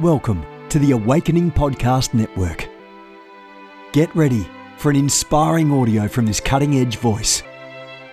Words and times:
Welcome 0.00 0.46
to 0.68 0.78
the 0.78 0.92
Awakening 0.92 1.50
Podcast 1.50 2.14
Network. 2.14 2.68
Get 3.90 4.14
ready 4.14 4.46
for 4.76 4.90
an 4.90 4.96
inspiring 4.96 5.72
audio 5.72 6.06
from 6.06 6.24
this 6.24 6.38
cutting 6.38 6.76
edge 6.78 6.98
voice. 6.98 7.42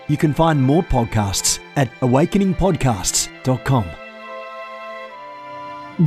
You 0.08 0.18
can 0.18 0.34
find 0.34 0.60
more 0.60 0.82
podcasts 0.82 1.60
at 1.76 1.92
awakeningpodcasts.com. 2.00 3.86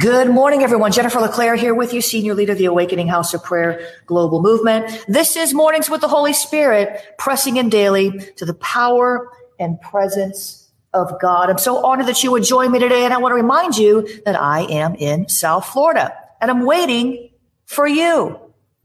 Good 0.01 0.31
morning, 0.31 0.65
everyone. 0.65 0.91
Jennifer 0.91 1.21
LeClaire 1.21 1.55
here 1.55 1.77
with 1.77 1.95
you, 1.95 2.01
Senior 2.01 2.35
Leader 2.35 2.55
of 2.55 2.59
the 2.59 2.65
Awakening 2.65 3.07
House 3.07 3.33
of 3.33 3.45
Prayer 3.45 3.81
Global 4.05 4.43
Movement. 4.43 5.05
This 5.07 5.37
is 5.37 5.55
Mornings 5.55 5.89
with 5.89 6.01
the 6.01 6.09
Holy 6.09 6.33
Spirit, 6.33 7.15
pressing 7.19 7.57
in 7.57 7.69
daily 7.69 8.11
to 8.35 8.45
the 8.45 8.55
power 8.55 9.31
and 9.61 9.81
presence 9.81 10.68
of 10.93 11.21
God. 11.21 11.51
I'm 11.51 11.59
so 11.59 11.85
honored 11.85 12.07
that 12.07 12.23
you 12.23 12.31
would 12.33 12.45
join 12.45 12.73
me 12.73 12.79
today. 12.79 13.05
And 13.05 13.13
I 13.13 13.19
want 13.19 13.33
to 13.33 13.37
remind 13.37 13.77
you 13.77 14.09
that 14.25 14.41
I 14.41 14.63
am 14.63 14.95
in 14.95 15.29
South 15.29 15.67
Florida 15.67 16.15
and 16.41 16.51
I'm 16.51 16.65
waiting 16.65 17.31
for 17.65 17.87
you. 17.87 18.39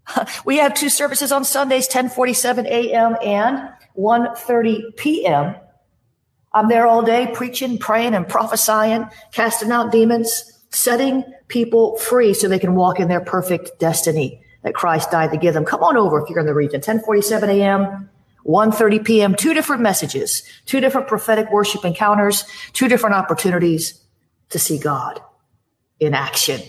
We 0.45 0.57
have 0.57 0.73
two 0.73 0.89
services 0.89 1.31
on 1.31 1.45
Sundays, 1.45 1.85
1047 1.85 2.65
a.m. 2.65 3.15
and 3.23 3.69
1.30 3.97 4.97
p.m. 4.97 5.55
I'm 6.51 6.67
there 6.67 6.85
all 6.85 7.03
day 7.03 7.31
preaching, 7.33 7.77
praying 7.77 8.13
and 8.13 8.27
prophesying, 8.27 9.07
casting 9.31 9.71
out 9.71 9.93
demons, 9.93 10.59
setting 10.71 11.23
people 11.47 11.97
free 11.97 12.33
so 12.33 12.47
they 12.49 12.59
can 12.59 12.75
walk 12.75 12.99
in 12.99 13.07
their 13.07 13.21
perfect 13.21 13.79
destiny 13.79 14.43
that 14.63 14.73
Christ 14.73 15.11
died 15.11 15.31
to 15.31 15.37
give 15.37 15.53
them. 15.53 15.65
Come 15.65 15.83
on 15.83 15.97
over 15.97 16.21
if 16.21 16.29
you're 16.29 16.39
in 16.39 16.45
the 16.45 16.53
region, 16.53 16.79
1047 16.79 17.49
a.m. 17.49 18.09
1.30 18.45 19.05
p.m., 19.05 19.35
two 19.35 19.53
different 19.53 19.81
messages, 19.81 20.43
two 20.65 20.79
different 20.79 21.07
prophetic 21.07 21.51
worship 21.51 21.85
encounters, 21.85 22.45
two 22.73 22.87
different 22.87 23.15
opportunities 23.15 24.01
to 24.49 24.59
see 24.59 24.77
God 24.77 25.21
in 25.99 26.13
action. 26.13 26.61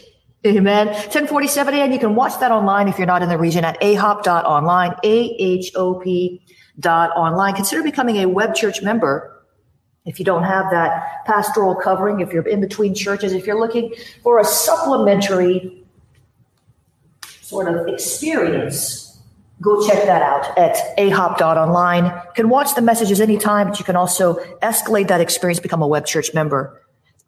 Amen. 0.46 0.88
1047 0.88 1.74
a.m. 1.74 1.92
You 1.92 1.98
can 1.98 2.14
watch 2.14 2.38
that 2.40 2.52
online 2.52 2.88
if 2.88 2.98
you're 2.98 3.06
not 3.06 3.22
in 3.22 3.28
the 3.28 3.38
region 3.38 3.64
at 3.64 3.80
ahop.online, 3.80 4.94
A-H-O-P 5.02 6.42
dot 6.78 7.10
online. 7.16 7.54
Consider 7.54 7.82
becoming 7.82 8.16
a 8.16 8.26
web 8.26 8.54
church 8.54 8.82
member 8.82 9.30
if 10.04 10.18
you 10.18 10.24
don't 10.24 10.42
have 10.42 10.70
that 10.70 11.24
pastoral 11.24 11.74
covering, 11.74 12.20
if 12.20 12.32
you're 12.32 12.46
in 12.46 12.60
between 12.60 12.94
churches, 12.94 13.32
if 13.32 13.46
you're 13.46 13.58
looking 13.58 13.94
for 14.22 14.38
a 14.38 14.44
supplementary 14.44 15.82
sort 17.40 17.74
of 17.74 17.88
experience 17.88 19.03
go 19.64 19.86
check 19.86 20.04
that 20.04 20.22
out 20.22 20.56
at 20.58 20.76
ahop.online. 20.98 22.04
You 22.04 22.32
can 22.34 22.48
watch 22.50 22.74
the 22.74 22.82
messages 22.82 23.20
anytime, 23.20 23.68
but 23.68 23.78
you 23.78 23.84
can 23.84 23.96
also 23.96 24.34
escalate 24.62 25.08
that 25.08 25.20
experience, 25.20 25.58
become 25.58 25.82
a 25.82 25.88
web 25.88 26.04
church 26.04 26.34
member. 26.34 26.80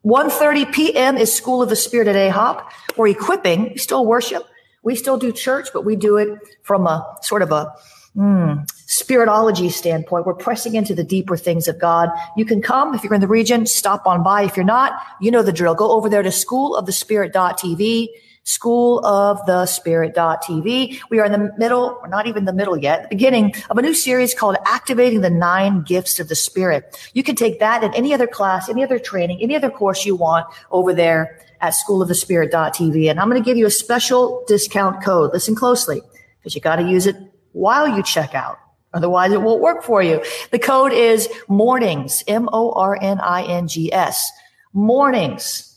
1.30 0.05 0.73
p.m. 0.73 1.17
is 1.17 1.35
School 1.35 1.63
of 1.63 1.69
the 1.69 1.77
Spirit 1.77 2.07
at 2.07 2.15
AHOP. 2.15 2.63
We're 2.97 3.09
equipping, 3.09 3.71
we 3.71 3.79
still 3.79 4.07
worship, 4.07 4.45
we 4.85 4.95
still 4.95 5.17
do 5.17 5.33
church, 5.33 5.71
but 5.73 5.85
we 5.85 5.97
do 5.97 6.17
it 6.17 6.39
from 6.63 6.87
a 6.87 7.17
sort 7.23 7.43
of 7.43 7.51
a 7.51 7.73
mm, 8.15 8.65
spiritology 8.87 9.73
standpoint. 9.73 10.27
We're 10.27 10.35
pressing 10.35 10.77
into 10.77 10.95
the 10.95 11.03
deeper 11.03 11.37
things 11.37 11.67
of 11.67 11.81
God. 11.81 12.11
You 12.37 12.45
can 12.45 12.63
come 12.63 12.95
if 12.95 13.03
you're 13.03 13.15
in 13.15 13.21
the 13.21 13.27
region, 13.27 13.67
stop 13.67 14.07
on 14.07 14.23
by. 14.23 14.43
If 14.43 14.57
you're 14.57 14.65
not, 14.65 14.93
you 15.21 15.31
know 15.31 15.43
the 15.43 15.53
drill. 15.53 15.75
Go 15.75 15.91
over 15.91 16.09
there 16.09 16.23
to 16.23 16.29
schoolofthespirit.tv 16.29 18.09
School 18.47 19.05
of 19.05 19.45
the 19.47 19.67
Spirit.tv. 19.67 21.01
We 21.11 21.19
are 21.19 21.25
in 21.25 21.33
the 21.33 21.53
middle, 21.59 21.99
or 22.01 22.07
not 22.07 22.29
even 22.29 22.45
the 22.45 22.53
middle 22.53 22.77
yet, 22.77 23.03
the 23.03 23.09
beginning 23.09 23.53
of 23.69 23.77
a 23.77 23.83
new 23.83 23.93
series 23.93 24.35
called 24.35 24.57
Activating 24.65 25.21
the 25.21 25.31
Nine 25.31 25.83
Gifts 25.83 26.21
of 26.21 26.29
the 26.29 26.37
Spirit. 26.37 26.97
You 27.13 27.25
can 27.25 27.35
take 27.35 27.59
that 27.59 27.83
in 27.83 27.93
any 27.95 28.15
other 28.15 28.29
class, 28.29 28.69
any 28.69 28.85
other 28.85 29.01
training, 29.01 29.41
any 29.43 29.57
other 29.57 29.69
course 29.69 30.07
you 30.07 30.15
want 30.15 30.47
over 30.71 30.95
there 30.95 31.41
at 31.61 31.75
schoolofthespirit.tv. 31.75 33.11
And 33.11 33.19
I'm 33.19 33.29
going 33.29 33.43
to 33.43 33.45
give 33.45 33.57
you 33.57 33.67
a 33.67 33.71
special 33.71 34.45
discount 34.47 35.03
code. 35.03 35.33
Listen 35.33 35.57
closely 35.57 36.01
because 36.39 36.55
you 36.55 36.61
got 36.61 36.77
to 36.77 36.85
use 36.85 37.07
it 37.07 37.17
while 37.51 37.89
you 37.89 38.05
check 38.05 38.33
out. 38.33 38.59
Otherwise, 38.95 39.33
it 39.33 39.43
won't 39.43 39.61
work 39.61 39.83
for 39.83 40.05
you. 40.05 40.23
The 40.53 40.61
code 40.61 40.93
is 40.93 41.29
mornings, 41.49 42.23
M-O-R-N-I-N-G-S. 42.29 44.31
Mornings 44.73 45.76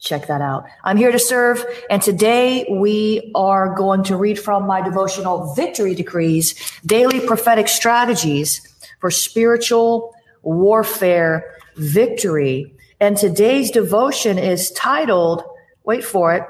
check 0.00 0.26
that 0.28 0.40
out. 0.40 0.64
I'm 0.82 0.96
here 0.96 1.12
to 1.12 1.18
serve. 1.18 1.64
And 1.90 2.00
today 2.02 2.66
we 2.70 3.30
are 3.34 3.74
going 3.74 4.02
to 4.04 4.16
read 4.16 4.38
from 4.38 4.66
my 4.66 4.80
devotional 4.80 5.54
victory 5.54 5.94
decrees, 5.94 6.54
daily 6.84 7.20
prophetic 7.20 7.68
strategies 7.68 8.66
for 8.98 9.10
spiritual 9.10 10.14
warfare 10.42 11.54
victory. 11.76 12.74
And 12.98 13.16
today's 13.16 13.70
devotion 13.70 14.38
is 14.38 14.70
titled, 14.72 15.42
wait 15.84 16.02
for 16.02 16.34
it. 16.34 16.44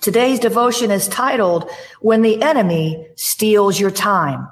Today's 0.00 0.38
devotion 0.38 0.90
is 0.90 1.08
titled, 1.08 1.70
When 2.00 2.22
the 2.22 2.42
Enemy 2.42 3.08
Steals 3.16 3.80
Your 3.80 3.90
Time. 3.90 4.48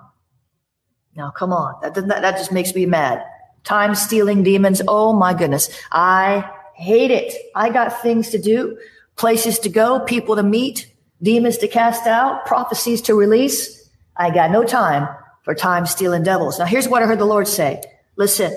Now, 1.14 1.30
come 1.30 1.52
on. 1.52 1.74
That, 1.82 1.94
that, 1.94 2.08
that 2.08 2.36
just 2.38 2.52
makes 2.52 2.74
me 2.74 2.86
mad. 2.86 3.22
Time 3.64 3.94
stealing 3.94 4.42
demons. 4.42 4.80
Oh 4.88 5.12
my 5.12 5.34
goodness. 5.34 5.68
I 5.92 6.50
hate 6.74 7.10
it. 7.10 7.34
I 7.54 7.70
got 7.70 8.02
things 8.02 8.30
to 8.30 8.38
do, 8.38 8.78
places 9.16 9.58
to 9.60 9.68
go, 9.68 10.00
people 10.00 10.36
to 10.36 10.42
meet, 10.42 10.92
demons 11.22 11.58
to 11.58 11.68
cast 11.68 12.06
out, 12.06 12.46
prophecies 12.46 13.02
to 13.02 13.14
release. 13.14 13.88
I 14.16 14.30
got 14.30 14.50
no 14.50 14.64
time 14.64 15.08
for 15.44 15.54
time 15.54 15.86
stealing 15.86 16.22
devils. 16.22 16.58
Now 16.58 16.66
here's 16.66 16.88
what 16.88 17.02
I 17.02 17.06
heard 17.06 17.18
the 17.18 17.24
Lord 17.24 17.48
say. 17.48 17.82
Listen, 18.16 18.56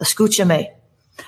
escúchame. 0.00 0.68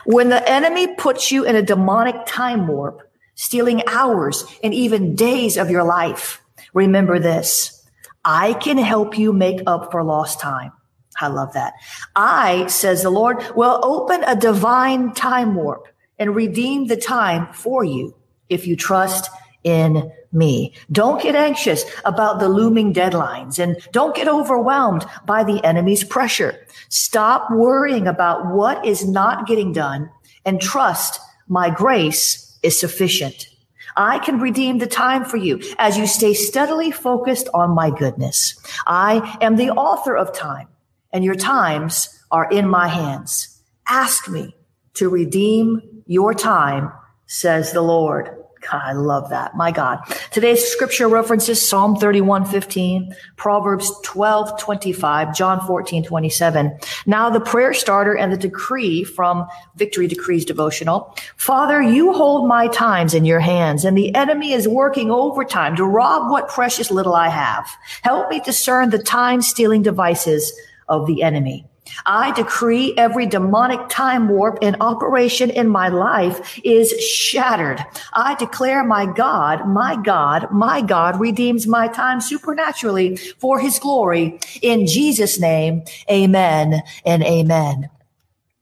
When 0.05 0.29
the 0.29 0.49
enemy 0.49 0.95
puts 0.95 1.33
you 1.33 1.45
in 1.45 1.57
a 1.57 1.63
demonic 1.63 2.27
time 2.27 2.67
warp, 2.67 3.11
stealing 3.35 3.83
hours 3.89 4.45
and 4.63 4.73
even 4.75 5.15
days 5.15 5.57
of 5.57 5.71
your 5.71 5.85
life, 5.85 6.43
remember 6.75 7.19
this. 7.19 7.77
I 8.25 8.53
can 8.55 8.77
help 8.77 9.19
you 9.19 9.33
make 9.33 9.63
up 9.67 9.91
for 9.91 10.05
lost 10.05 10.41
time. 10.41 10.73
I 11.21 11.29
love 11.29 11.55
that. 11.55 11.75
I, 12.15 12.67
says 12.69 13.03
the 13.03 13.11
Lord, 13.11 13.45
will 13.55 13.81
open 13.83 14.25
a 14.25 14.37
divine 14.37 15.13
time 15.13 15.55
warp 15.55 15.89
and 16.21 16.37
redeem 16.37 16.87
the 16.87 16.97
time 16.97 17.53
for 17.53 17.83
you 17.83 18.15
if 18.49 18.67
you 18.67 18.77
trust 18.77 19.29
in 19.65 20.13
me. 20.33 20.75
Don't 20.93 21.21
get 21.21 21.35
anxious 21.35 21.85
about 22.05 22.39
the 22.39 22.49
looming 22.49 22.95
deadlines 22.95 23.59
and 23.59 23.77
don't 23.91 24.15
get 24.15 24.29
overwhelmed 24.29 25.05
by 25.27 25.43
the 25.43 25.65
enemy's 25.65 26.05
pressure. 26.05 26.55
Stop 26.89 27.51
worrying 27.51 28.07
about 28.07 28.55
what 28.55 28.87
is 28.87 29.07
not 29.07 29.47
getting 29.47 29.73
done 29.73 30.11
and 30.45 30.61
trust 30.61 31.19
my 31.49 31.69
grace 31.69 32.59
is 32.63 32.79
sufficient. 32.79 33.49
I 33.97 34.21
can 34.21 34.39
redeem 34.39 34.79
the 34.79 34.87
time 34.87 35.25
for 35.25 35.37
you 35.37 35.61
as 35.79 35.99
you 35.99 36.07
stay 36.07 36.33
steadily 36.33 36.93
focused 36.93 37.49
on 37.53 37.75
my 37.75 37.91
goodness. 37.91 38.55
I 38.87 39.39
am 39.41 39.57
the 39.57 39.71
author 39.71 40.17
of 40.17 40.33
time 40.33 40.69
and 41.13 41.25
your 41.25 41.35
times 41.35 42.09
are 42.31 42.49
in 42.49 42.69
my 42.69 42.87
hands. 42.87 43.61
Ask 43.89 44.29
me 44.29 44.55
to 44.95 45.09
redeem 45.09 46.03
your 46.07 46.35
time, 46.35 46.93
says 47.27 47.73
the 47.73 47.83
Lord. 47.83 48.37
God, 48.61 48.83
I 48.85 48.93
love 48.93 49.31
that. 49.31 49.57
My 49.57 49.71
God. 49.71 50.01
Today's 50.33 50.63
scripture 50.63 51.09
references 51.09 51.67
Psalm 51.67 51.97
31, 51.97 52.45
15, 52.45 53.15
Proverbs 53.37 53.91
12, 54.05 54.61
25, 54.61 55.35
John 55.35 55.67
14, 55.67 56.05
27. 56.05 56.79
Now 57.07 57.31
the 57.31 57.41
prayer 57.41 57.73
starter 57.73 58.15
and 58.15 58.31
the 58.31 58.37
decree 58.37 59.03
from 59.03 59.47
Victory 59.77 60.09
Decrees 60.09 60.45
devotional. 60.45 61.17
Father, 61.37 61.81
you 61.81 62.13
hold 62.13 62.49
my 62.49 62.69
times 62.69 63.15
in 63.15 63.25
your 63.25 63.41
hands 63.41 63.85
and 63.85 63.97
the 63.97 64.15
enemy 64.15 64.53
is 64.53 64.69
working 64.69 65.11
overtime 65.11 65.77
to 65.77 65.85
rob 65.85 66.31
what 66.31 66.49
precious 66.49 66.91
little 66.91 67.15
I 67.15 67.29
have. 67.29 67.67
Help 68.03 68.29
me 68.29 68.41
discern 68.41 68.91
the 68.91 69.03
time 69.03 69.41
stealing 69.41 69.83
devices 69.83 70.53
of 70.87 71.07
the 71.07 71.23
enemy. 71.23 71.70
I 72.07 72.33
decree 72.33 72.95
every 72.97 73.27
demonic 73.27 73.89
time 73.89 74.29
warp 74.29 74.59
in 74.63 74.77
operation 74.81 75.51
in 75.51 75.69
my 75.69 75.89
life 75.89 76.59
is 76.65 76.91
shattered. 77.01 77.85
I 78.13 78.35
declare 78.35 78.85
my 78.85 79.07
God, 79.07 79.69
my 79.69 79.97
God, 79.97 80.51
my 80.51 80.83
God 80.83 81.21
redeems 81.21 81.67
my 81.67 81.89
time 81.89 82.21
supernaturally 82.21 83.17
for 83.17 83.59
his 83.59 83.79
glory. 83.79 84.39
In 84.63 84.87
Jesus' 84.87 85.39
name, 85.39 85.85
amen 86.11 86.83
and 87.05 87.23
amen. 87.23 87.91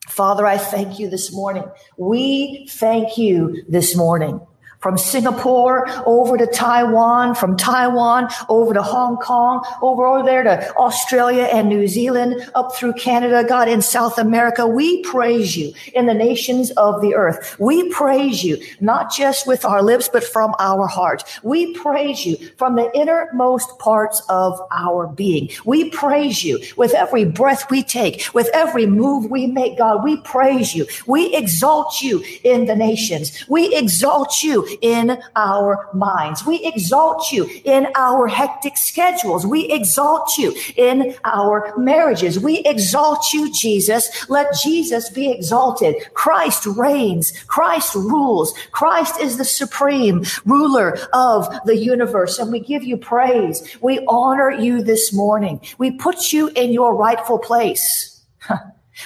Father, 0.09 0.47
I 0.47 0.59
thank 0.59 0.99
you 0.99 1.09
this 1.09 1.32
morning. 1.32 1.64
We 1.97 2.67
thank 2.71 3.19
you 3.19 3.62
this 3.69 3.94
morning 3.94 4.41
from 4.81 4.97
Singapore 4.97 5.87
over 6.07 6.37
to 6.37 6.47
Taiwan, 6.47 7.35
from 7.35 7.57
Taiwan 7.57 8.29
over 8.49 8.73
to 8.75 8.83
Hong 8.83 9.17
Kong, 9.17 9.65
over, 9.83 10.07
over 10.07 10.25
there 10.25 10.43
to 10.43 10.77
Australia 10.77 11.45
and 11.45 11.69
New 11.69 11.89
Zealand, 11.89 12.49
up 12.55 12.75
through 12.75 12.93
Canada, 12.95 13.45
God, 13.49 13.69
in 13.69 13.83
South 13.83 14.19
America. 14.19 14.67
We 14.67 15.03
praise 15.03 15.57
you 15.57 15.73
in 15.95 16.07
the 16.07 16.15
nations 16.15 16.71
of 16.73 17.01
the 17.01 17.15
earth. 17.15 17.57
We 17.59 17.89
praise 17.91 18.45
you, 18.45 18.63
not 18.81 19.13
just 19.13 19.47
with 19.47 19.65
our 19.65 19.83
lips, 19.83 20.09
but 20.09 20.25
from 20.25 20.55
our 20.59 20.87
heart. 20.87 21.25
We 21.43 21.75
praise 21.75 22.25
you 22.25 22.37
from 22.57 22.77
the 22.77 22.91
innermost 22.95 23.79
parts 23.79 24.23
of 24.29 24.61
our 24.71 25.07
being. 25.07 25.51
We 25.65 25.91
praise 25.91 26.45
you 26.45 26.61
with 26.77 26.95
every 26.95 27.25
breath 27.25 27.71
we 27.71 27.83
take, 27.83 28.29
with 28.33 28.49
every 28.55 28.87
move 28.87 29.31
we 29.31 29.47
make, 29.47 29.79
God. 29.79 30.05
We 30.05 30.21
praise 30.21 30.75
you. 30.75 30.87
We 31.07 31.35
exalt 31.35 32.01
you 32.01 32.23
in 32.45 32.67
the 32.67 32.77
nations. 32.77 33.45
We 33.49 33.75
exalt 33.75 34.43
you 34.43 34.68
in 34.81 35.19
our 35.37 35.88
minds. 35.94 36.44
We 36.44 36.65
exalt 36.65 37.32
you 37.32 37.49
in 37.65 37.88
our 37.94 38.26
hectic 38.26 38.76
schedules. 38.76 39.47
We 39.47 39.70
exalt 39.70 40.31
you 40.38 40.55
in 40.76 41.15
our 41.25 41.75
marriages. 41.76 42.38
We 42.38 42.59
exalt 42.61 43.32
you, 43.32 43.53
Jesus. 43.53 44.29
Let 44.29 44.55
Jesus 44.62 45.11
be 45.11 45.31
exalted. 45.31 45.97
Christ 46.15 46.67
reigns. 46.67 47.32
Christ 47.47 47.94
rules. 47.94 48.55
Christ 48.73 49.20
is 49.20 49.38
the 49.38 49.44
supreme 49.44 50.25
ruler 50.44 50.99
of 51.12 51.49
the 51.64 51.76
universe. 51.76 52.38
And 52.38 52.53
we 52.53 52.61
give 52.61 52.85
you 52.85 52.97
praise. 52.97 53.76
We 53.81 54.05
honor 54.09 54.50
you 54.50 54.82
this 54.82 55.12
morning. 55.12 55.61
We 55.79 55.93
put 55.93 56.32
you 56.32 56.49
in 56.49 56.73
your 56.73 56.94
rightful 56.94 57.38
place. 57.38 58.21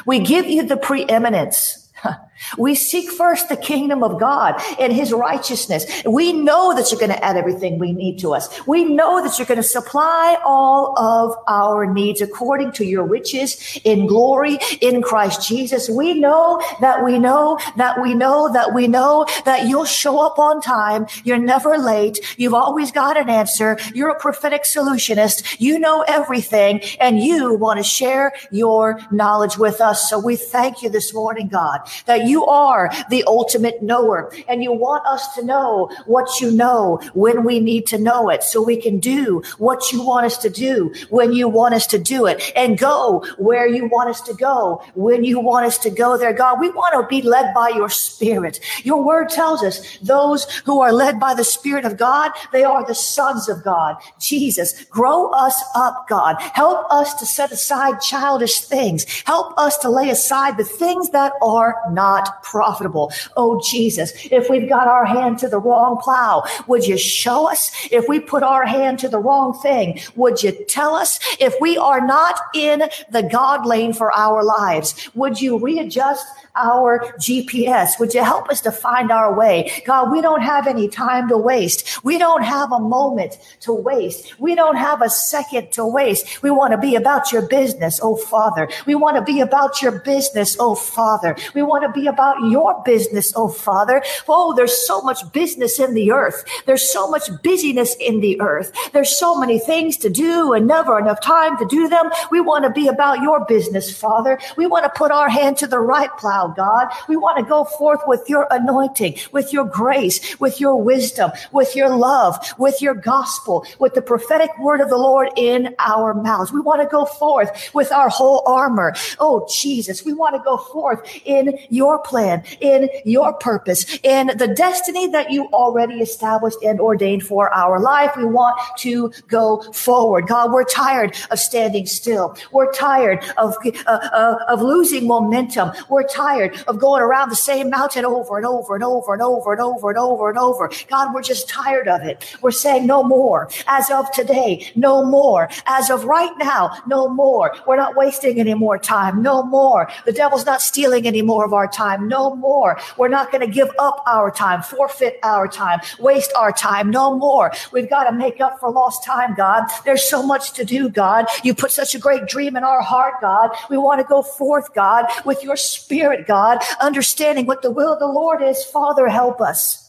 We 0.06 0.20
give 0.20 0.46
you 0.46 0.66
the 0.66 0.76
preeminence. 0.76 1.90
We 2.58 2.74
seek 2.74 3.10
first 3.10 3.48
the 3.48 3.56
kingdom 3.56 4.02
of 4.02 4.18
God 4.18 4.60
and 4.78 4.92
his 4.92 5.12
righteousness. 5.12 5.84
We 6.04 6.32
know 6.32 6.74
that 6.74 6.90
you're 6.90 7.00
going 7.00 7.12
to 7.12 7.24
add 7.24 7.36
everything 7.36 7.78
we 7.78 7.92
need 7.92 8.18
to 8.20 8.34
us. 8.34 8.48
We 8.66 8.84
know 8.84 9.22
that 9.22 9.38
you're 9.38 9.46
going 9.46 9.56
to 9.56 9.62
supply 9.62 10.36
all 10.44 10.98
of 10.98 11.36
our 11.48 11.92
needs 11.92 12.20
according 12.20 12.72
to 12.72 12.84
your 12.84 13.04
riches 13.04 13.80
in 13.84 14.06
glory 14.06 14.58
in 14.80 15.02
Christ 15.02 15.46
Jesus. 15.46 15.88
We 15.88 16.14
know 16.14 16.62
that 16.80 17.04
we 17.04 17.18
know 17.18 17.58
that 17.76 18.00
we 18.00 18.14
know 18.14 18.52
that 18.52 18.74
we 18.74 18.88
know 18.88 19.26
that 19.44 19.68
you'll 19.68 19.84
show 19.84 20.24
up 20.24 20.38
on 20.38 20.60
time. 20.60 21.06
You're 21.24 21.38
never 21.38 21.78
late. 21.78 22.18
You've 22.38 22.54
always 22.54 22.90
got 22.90 23.16
an 23.16 23.28
answer. 23.28 23.78
You're 23.94 24.10
a 24.10 24.18
prophetic 24.18 24.62
solutionist. 24.64 25.56
You 25.58 25.78
know 25.78 26.02
everything 26.06 26.80
and 27.00 27.20
you 27.20 27.54
want 27.54 27.78
to 27.78 27.84
share 27.84 28.32
your 28.50 29.00
knowledge 29.10 29.58
with 29.58 29.80
us. 29.80 30.08
So 30.08 30.18
we 30.18 30.36
thank 30.36 30.82
you 30.82 30.88
this 30.88 31.12
morning, 31.12 31.48
God, 31.48 31.80
that 32.06 32.26
you 32.26 32.31
you 32.32 32.44
are 32.46 32.90
the 33.10 33.22
ultimate 33.38 33.82
knower 33.82 34.32
and 34.48 34.62
you 34.62 34.72
want 34.72 35.04
us 35.06 35.34
to 35.34 35.44
know 35.44 35.90
what 36.06 36.28
you 36.40 36.50
know 36.50 36.98
when 37.14 37.44
we 37.44 37.60
need 37.60 37.86
to 37.92 37.98
know 37.98 38.22
it 38.34 38.42
so 38.42 38.62
we 38.62 38.78
can 38.86 38.98
do 38.98 39.42
what 39.58 39.92
you 39.92 40.02
want 40.02 40.24
us 40.26 40.38
to 40.38 40.50
do 40.50 40.92
when 41.10 41.32
you 41.32 41.46
want 41.48 41.74
us 41.74 41.86
to 41.94 41.98
do 41.98 42.26
it 42.26 42.38
and 42.56 42.78
go 42.78 43.24
where 43.38 43.66
you 43.66 43.86
want 43.86 44.08
us 44.08 44.20
to 44.22 44.34
go 44.34 44.82
when 44.94 45.24
you 45.24 45.38
want 45.38 45.66
us 45.66 45.78
to 45.78 45.90
go 45.90 46.16
there. 46.16 46.32
God, 46.32 46.60
we 46.60 46.70
want 46.70 46.94
to 46.94 47.06
be 47.14 47.22
led 47.22 47.52
by 47.54 47.68
your 47.68 47.90
spirit. 47.90 48.60
Your 48.82 49.04
word 49.04 49.28
tells 49.28 49.62
us 49.62 49.98
those 49.98 50.40
who 50.66 50.80
are 50.80 50.92
led 50.92 51.20
by 51.20 51.34
the 51.34 51.44
spirit 51.44 51.84
of 51.84 51.96
God, 51.96 52.30
they 52.52 52.64
are 52.64 52.86
the 52.86 52.94
sons 52.94 53.48
of 53.48 53.62
God. 53.62 53.96
Jesus, 54.18 54.84
grow 54.84 55.30
us 55.30 55.62
up, 55.74 56.06
God. 56.08 56.36
Help 56.40 56.86
us 56.90 57.14
to 57.14 57.26
set 57.26 57.52
aside 57.52 58.00
childish 58.00 58.60
things. 58.60 59.04
Help 59.26 59.48
us 59.58 59.76
to 59.78 59.90
lay 59.90 60.08
aside 60.10 60.56
the 60.56 60.64
things 60.64 61.10
that 61.10 61.32
are 61.42 61.76
not 61.90 62.11
not 62.12 62.42
profitable. 62.42 63.12
Oh, 63.36 63.60
Jesus, 63.70 64.12
if 64.30 64.50
we've 64.50 64.68
got 64.68 64.86
our 64.86 65.04
hand 65.04 65.38
to 65.38 65.48
the 65.48 65.58
wrong 65.58 65.98
plow, 66.02 66.44
would 66.66 66.86
you 66.86 66.98
show 66.98 67.50
us? 67.50 67.70
If 67.90 68.08
we 68.08 68.20
put 68.20 68.42
our 68.42 68.66
hand 68.66 68.98
to 69.00 69.08
the 69.08 69.18
wrong 69.18 69.58
thing, 69.66 70.00
would 70.16 70.42
you 70.42 70.52
tell 70.68 70.94
us? 70.94 71.18
If 71.40 71.54
we 71.60 71.78
are 71.78 72.04
not 72.06 72.38
in 72.54 72.84
the 73.10 73.22
God 73.22 73.66
lane 73.66 73.92
for 73.92 74.12
our 74.12 74.44
lives, 74.44 75.10
would 75.14 75.40
you 75.40 75.58
readjust 75.58 76.26
our 76.54 77.14
GPS? 77.18 77.98
Would 77.98 78.14
you 78.14 78.22
help 78.22 78.48
us 78.50 78.60
to 78.62 78.72
find 78.72 79.10
our 79.10 79.34
way? 79.34 79.82
God, 79.86 80.12
we 80.12 80.20
don't 80.20 80.42
have 80.42 80.66
any 80.66 80.88
time 80.88 81.28
to 81.28 81.36
waste. 81.36 82.04
We 82.04 82.18
don't 82.18 82.42
have 82.42 82.72
a 82.72 82.78
moment 82.78 83.38
to 83.60 83.72
waste. 83.72 84.38
We 84.38 84.54
don't 84.54 84.76
have 84.76 85.02
a 85.02 85.08
second 85.08 85.72
to 85.72 85.86
waste. 85.86 86.42
We 86.42 86.50
want 86.50 86.72
to 86.72 86.78
be 86.78 86.94
about 86.96 87.32
your 87.32 87.42
business, 87.48 88.00
oh 88.02 88.16
Father. 88.16 88.68
We 88.86 88.94
want 88.94 89.16
to 89.16 89.22
be 89.22 89.40
about 89.40 89.80
your 89.80 89.92
business, 90.00 90.56
oh 90.60 90.74
Father. 90.74 91.36
We 91.54 91.62
want 91.62 91.84
to 91.84 92.00
be 92.00 92.01
about 92.06 92.50
your 92.50 92.82
business, 92.84 93.32
oh 93.36 93.48
Father. 93.48 94.02
Oh, 94.28 94.54
there's 94.54 94.86
so 94.86 95.02
much 95.02 95.30
business 95.32 95.78
in 95.78 95.94
the 95.94 96.12
earth. 96.12 96.44
There's 96.66 96.92
so 96.92 97.08
much 97.08 97.28
busyness 97.42 97.94
in 98.00 98.20
the 98.20 98.40
earth. 98.40 98.72
There's 98.92 99.16
so 99.16 99.38
many 99.38 99.58
things 99.58 99.96
to 99.98 100.10
do 100.10 100.52
and 100.52 100.66
never 100.66 100.98
enough 100.98 101.20
time 101.22 101.56
to 101.58 101.66
do 101.66 101.88
them. 101.88 102.10
We 102.30 102.40
want 102.40 102.64
to 102.64 102.70
be 102.70 102.88
about 102.88 103.20
your 103.20 103.44
business, 103.44 103.96
Father. 103.96 104.38
We 104.56 104.66
want 104.66 104.84
to 104.84 104.90
put 104.94 105.10
our 105.10 105.28
hand 105.28 105.56
to 105.58 105.66
the 105.66 105.80
right 105.80 106.10
plow 106.18 106.48
God. 106.48 106.88
We 107.08 107.16
want 107.16 107.38
to 107.38 107.44
go 107.44 107.64
forth 107.64 108.00
with 108.06 108.28
your 108.28 108.46
anointing, 108.50 109.16
with 109.32 109.52
your 109.52 109.64
grace, 109.64 110.38
with 110.40 110.60
your 110.60 110.76
wisdom, 110.76 111.32
with 111.52 111.76
your 111.76 111.94
love, 111.94 112.38
with 112.58 112.80
your 112.82 112.94
gospel, 112.94 113.66
with 113.78 113.94
the 113.94 114.02
prophetic 114.02 114.50
word 114.58 114.80
of 114.80 114.88
the 114.88 114.96
Lord 114.96 115.28
in 115.36 115.74
our 115.78 116.14
mouths. 116.14 116.52
We 116.52 116.60
want 116.60 116.82
to 116.82 116.88
go 116.88 117.04
forth 117.04 117.70
with 117.74 117.92
our 117.92 118.08
whole 118.08 118.42
armor. 118.46 118.94
Oh, 119.18 119.46
Jesus, 119.52 120.04
we 120.04 120.12
want 120.12 120.36
to 120.36 120.42
go 120.42 120.56
forth 120.56 121.00
in 121.24 121.58
your 121.68 121.91
plan, 121.98 122.44
in 122.60 122.88
your 123.04 123.32
purpose, 123.34 123.98
in 124.02 124.28
the 124.36 124.48
destiny 124.48 125.08
that 125.08 125.30
you 125.30 125.46
already 125.52 126.00
established 126.00 126.58
and 126.62 126.80
ordained 126.80 127.24
for 127.24 127.52
our 127.52 127.80
life. 127.80 128.12
We 128.16 128.24
want 128.24 128.58
to 128.78 129.12
go 129.28 129.62
forward. 129.72 130.26
God, 130.26 130.52
we're 130.52 130.64
tired 130.64 131.16
of 131.30 131.38
standing 131.38 131.86
still. 131.86 132.36
We're 132.52 132.72
tired 132.72 133.24
of, 133.36 133.54
uh, 133.86 133.90
uh, 134.12 134.36
of 134.48 134.60
losing 134.62 135.06
momentum. 135.06 135.72
We're 135.88 136.06
tired 136.06 136.62
of 136.66 136.78
going 136.78 137.02
around 137.02 137.30
the 137.30 137.36
same 137.36 137.70
mountain 137.70 138.04
over 138.04 138.36
and 138.36 138.46
over 138.46 138.74
and 138.74 138.84
over 138.84 139.12
and 139.12 139.22
over 139.22 139.52
and 139.52 139.60
over 139.60 139.90
and 139.90 139.98
over 139.98 140.28
and 140.30 140.38
over. 140.38 140.70
God, 140.88 141.14
we're 141.14 141.22
just 141.22 141.48
tired 141.48 141.88
of 141.88 142.02
it. 142.02 142.36
We're 142.42 142.50
saying 142.50 142.86
no 142.86 143.02
more. 143.02 143.50
As 143.66 143.90
of 143.90 144.10
today, 144.12 144.70
no 144.74 145.04
more. 145.04 145.48
As 145.66 145.90
of 145.90 146.04
right 146.04 146.32
now, 146.38 146.70
no 146.86 147.08
more. 147.08 147.54
We're 147.66 147.76
not 147.76 147.96
wasting 147.96 148.38
any 148.38 148.54
more 148.54 148.78
time. 148.78 149.22
No 149.22 149.42
more. 149.42 149.90
The 150.04 150.12
devil's 150.12 150.46
not 150.46 150.60
stealing 150.60 151.06
any 151.06 151.22
more 151.22 151.44
of 151.44 151.52
our 151.52 151.68
time. 151.68 151.81
No 152.08 152.34
more. 152.36 152.78
We're 152.96 153.08
not 153.08 153.30
going 153.30 153.46
to 153.46 153.52
give 153.52 153.70
up 153.78 154.02
our 154.06 154.30
time, 154.30 154.62
forfeit 154.62 155.18
our 155.22 155.48
time, 155.48 155.80
waste 155.98 156.32
our 156.36 156.52
time. 156.52 156.90
No 156.90 157.16
more. 157.16 157.52
We've 157.72 157.90
got 157.90 158.04
to 158.04 158.12
make 158.12 158.40
up 158.40 158.60
for 158.60 158.70
lost 158.70 159.04
time, 159.04 159.34
God. 159.34 159.64
There's 159.84 160.08
so 160.08 160.22
much 160.22 160.52
to 160.54 160.64
do, 160.64 160.88
God. 160.88 161.26
You 161.42 161.54
put 161.54 161.70
such 161.72 161.94
a 161.94 161.98
great 161.98 162.26
dream 162.26 162.56
in 162.56 162.64
our 162.64 162.82
heart, 162.82 163.14
God. 163.20 163.50
We 163.68 163.78
want 163.78 164.00
to 164.00 164.06
go 164.06 164.22
forth, 164.22 164.74
God, 164.74 165.06
with 165.24 165.42
your 165.42 165.56
spirit, 165.56 166.26
God, 166.26 166.58
understanding 166.80 167.46
what 167.46 167.62
the 167.62 167.70
will 167.70 167.92
of 167.92 167.98
the 167.98 168.06
Lord 168.06 168.42
is. 168.42 168.64
Father, 168.64 169.08
help 169.08 169.40
us. 169.40 169.81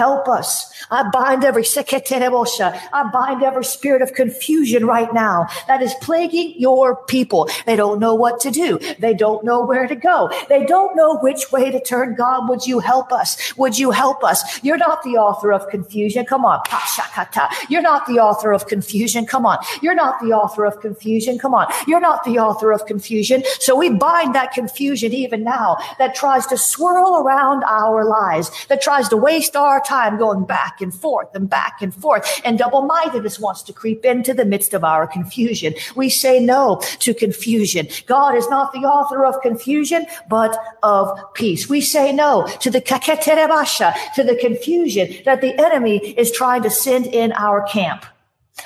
Help 0.00 0.28
us. 0.28 0.72
I 0.90 1.08
bind 1.10 1.44
every 1.44 1.62
I 1.62 3.10
bind 3.12 3.42
every 3.42 3.64
spirit 3.64 4.02
of 4.02 4.14
confusion 4.14 4.86
right 4.86 5.12
now 5.12 5.46
that 5.68 5.82
is 5.82 5.94
plaguing 6.00 6.54
your 6.56 6.96
people. 7.04 7.50
They 7.66 7.76
don't 7.76 8.00
know 8.00 8.14
what 8.14 8.40
to 8.40 8.50
do. 8.50 8.78
They 8.98 9.14
don't 9.14 9.44
know 9.44 9.64
where 9.64 9.86
to 9.86 9.94
go. 9.94 10.30
They 10.48 10.64
don't 10.64 10.96
know 10.96 11.18
which 11.18 11.52
way 11.52 11.70
to 11.70 11.80
turn. 11.82 12.14
God, 12.14 12.48
would 12.48 12.66
you 12.66 12.78
help 12.78 13.12
us? 13.12 13.56
Would 13.58 13.78
you 13.78 13.90
help 13.90 14.24
us? 14.24 14.64
You're 14.64 14.78
not 14.78 15.02
the 15.02 15.16
author 15.16 15.52
of 15.52 15.68
confusion. 15.68 16.24
Come 16.24 16.44
on. 16.44 16.60
You're 16.70 16.92
not 16.94 17.88
the 17.92 18.02
author 18.02 18.52
of 18.52 18.66
confusion. 18.68 19.26
Come 19.26 19.44
on. 19.44 19.58
You're 19.82 19.94
not 19.94 20.20
the 20.20 20.32
author 20.32 20.64
of 20.64 20.80
confusion. 20.80 21.38
Come 21.38 21.54
on. 21.54 21.66
You're 21.86 22.00
not 22.00 22.24
the 22.24 22.38
author 22.38 22.72
of 22.72 22.86
confusion. 22.86 23.42
So 23.58 23.76
we 23.76 23.90
bind 23.90 24.34
that 24.34 24.52
confusion 24.52 25.12
even 25.12 25.44
now 25.44 25.76
that 25.98 26.14
tries 26.14 26.46
to 26.46 26.56
swirl 26.56 27.18
around 27.18 27.64
our 27.64 28.04
lives, 28.04 28.50
that 28.68 28.80
tries 28.80 29.08
to 29.10 29.16
waste 29.16 29.56
our 29.56 29.70
our 29.70 29.80
time 29.90 30.18
going 30.18 30.44
back 30.44 30.80
and 30.80 30.94
forth 30.94 31.34
and 31.34 31.50
back 31.50 31.82
and 31.82 31.92
forth. 31.92 32.22
And 32.44 32.58
double 32.58 32.82
mindedness 32.82 33.40
wants 33.40 33.62
to 33.62 33.72
creep 33.72 34.04
into 34.04 34.32
the 34.32 34.44
midst 34.44 34.72
of 34.72 34.84
our 34.84 35.06
confusion. 35.06 35.74
We 35.96 36.08
say 36.08 36.38
no 36.38 36.80
to 37.00 37.12
confusion. 37.12 37.88
God 38.06 38.36
is 38.36 38.48
not 38.48 38.72
the 38.72 38.84
author 38.96 39.26
of 39.26 39.40
confusion, 39.42 40.06
but 40.28 40.56
of 40.82 41.04
peace. 41.34 41.68
We 41.68 41.80
say 41.80 42.12
no 42.12 42.46
to 42.60 42.70
the 42.70 42.80
kaketerebasha, 42.80 44.14
to 44.14 44.22
the 44.22 44.36
confusion 44.36 45.06
that 45.24 45.40
the 45.40 45.54
enemy 45.66 45.96
is 46.22 46.30
trying 46.30 46.62
to 46.62 46.70
send 46.70 47.06
in 47.06 47.32
our 47.32 47.62
camp. 47.66 48.04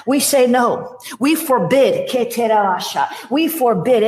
We 0.07 0.21
say 0.21 0.47
no. 0.47 0.99
We 1.19 1.35
forbid 1.35 2.11
We 3.31 3.49
forbid 3.49 4.03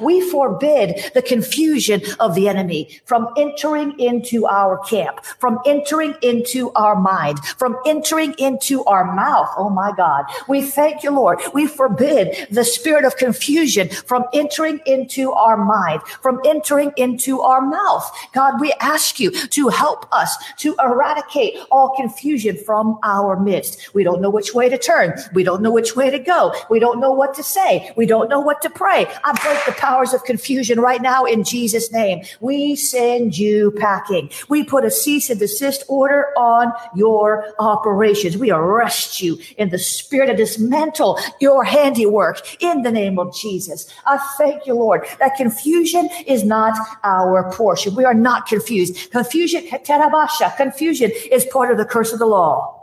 We 0.00 0.30
forbid 0.30 1.10
the 1.14 1.22
confusion 1.22 2.02
of 2.20 2.34
the 2.34 2.48
enemy 2.48 3.00
from 3.04 3.28
entering 3.36 3.98
into 3.98 4.46
our 4.46 4.78
camp, 4.78 5.24
from 5.24 5.58
entering 5.66 6.14
into 6.22 6.70
our 6.72 6.96
mind, 6.96 7.38
from 7.58 7.76
entering 7.86 8.34
into 8.38 8.84
our 8.84 9.04
mouth. 9.14 9.48
Oh 9.56 9.70
my 9.70 9.92
God. 9.96 10.24
We 10.48 10.62
thank 10.62 11.02
you, 11.02 11.10
Lord. 11.10 11.40
We 11.54 11.66
forbid 11.66 12.48
the 12.50 12.64
spirit 12.64 13.04
of 13.04 13.16
confusion 13.16 13.88
from 13.88 14.24
entering 14.32 14.80
into 14.86 15.32
our 15.32 15.56
mind, 15.56 16.02
from 16.02 16.40
entering 16.44 16.92
into 16.96 17.40
our 17.40 17.60
mouth. 17.60 18.10
God, 18.32 18.60
we 18.60 18.72
ask 18.80 19.20
you 19.20 19.30
to 19.30 19.68
help 19.68 20.06
us 20.12 20.36
to 20.58 20.74
eradicate 20.82 21.58
all 21.70 21.94
confusion 21.96 22.56
from 22.56 22.98
our 23.02 23.38
midst. 23.38 23.94
We 23.94 24.04
don't 24.04 24.20
know 24.20 24.30
which 24.46 24.54
way 24.54 24.68
to 24.68 24.78
turn. 24.78 25.12
We 25.32 25.42
don't 25.42 25.60
know 25.60 25.72
which 25.72 25.96
way 25.96 26.08
to 26.08 26.20
go. 26.20 26.54
We 26.70 26.78
don't 26.78 27.00
know 27.00 27.10
what 27.10 27.34
to 27.34 27.42
say. 27.42 27.90
We 27.96 28.06
don't 28.06 28.28
know 28.28 28.38
what 28.38 28.62
to 28.62 28.70
pray. 28.70 29.06
I 29.24 29.32
break 29.42 29.64
the 29.66 29.72
powers 29.72 30.12
of 30.12 30.22
confusion 30.22 30.78
right 30.78 31.02
now 31.02 31.24
in 31.24 31.42
Jesus' 31.42 31.90
name. 31.90 32.22
We 32.38 32.76
send 32.76 33.36
you 33.36 33.72
packing. 33.72 34.30
We 34.48 34.62
put 34.62 34.84
a 34.84 34.90
cease 34.90 35.30
and 35.30 35.40
desist 35.40 35.82
order 35.88 36.26
on 36.38 36.72
your 36.94 37.44
operations. 37.58 38.36
We 38.36 38.52
arrest 38.52 39.20
you 39.20 39.38
in 39.56 39.70
the 39.70 39.80
spirit 39.80 40.30
of 40.30 40.36
dismantle 40.36 41.18
your 41.40 41.64
handiwork 41.64 42.62
in 42.62 42.82
the 42.82 42.92
name 42.92 43.18
of 43.18 43.34
Jesus. 43.34 43.92
I 44.06 44.18
thank 44.38 44.64
you, 44.64 44.74
Lord, 44.74 45.08
that 45.18 45.34
confusion 45.34 46.08
is 46.24 46.44
not 46.44 46.78
our 47.02 47.50
portion. 47.50 47.96
We 47.96 48.04
are 48.04 48.14
not 48.14 48.46
confused. 48.46 49.10
Confusion, 49.10 49.64
terabasha, 49.66 50.56
confusion 50.56 51.10
is 51.32 51.44
part 51.46 51.72
of 51.72 51.78
the 51.78 51.84
curse 51.84 52.12
of 52.12 52.20
the 52.20 52.26
law. 52.26 52.75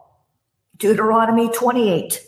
Deuteronomy 0.77 1.49
28. 1.49 2.19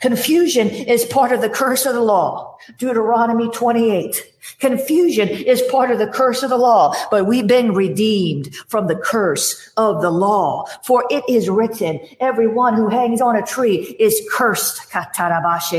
Confusion 0.00 0.68
is 0.68 1.04
part 1.04 1.32
of 1.32 1.40
the 1.40 1.48
curse 1.48 1.86
of 1.86 1.94
the 1.94 2.00
law. 2.00 2.56
Deuteronomy 2.78 3.48
28. 3.50 4.33
Confusion 4.58 5.28
is 5.28 5.62
part 5.70 5.90
of 5.90 5.98
the 5.98 6.06
curse 6.06 6.42
of 6.42 6.50
the 6.50 6.56
law, 6.56 6.94
but 7.10 7.26
we've 7.26 7.46
been 7.46 7.74
redeemed 7.74 8.54
from 8.68 8.86
the 8.86 8.96
curse 8.96 9.70
of 9.76 10.02
the 10.02 10.10
law. 10.10 10.64
For 10.84 11.04
it 11.10 11.24
is 11.28 11.48
written, 11.48 12.00
everyone 12.20 12.74
who 12.74 12.88
hangs 12.88 13.20
on 13.20 13.36
a 13.36 13.42
tree 13.42 13.96
is 13.98 14.20
cursed. 14.32 14.82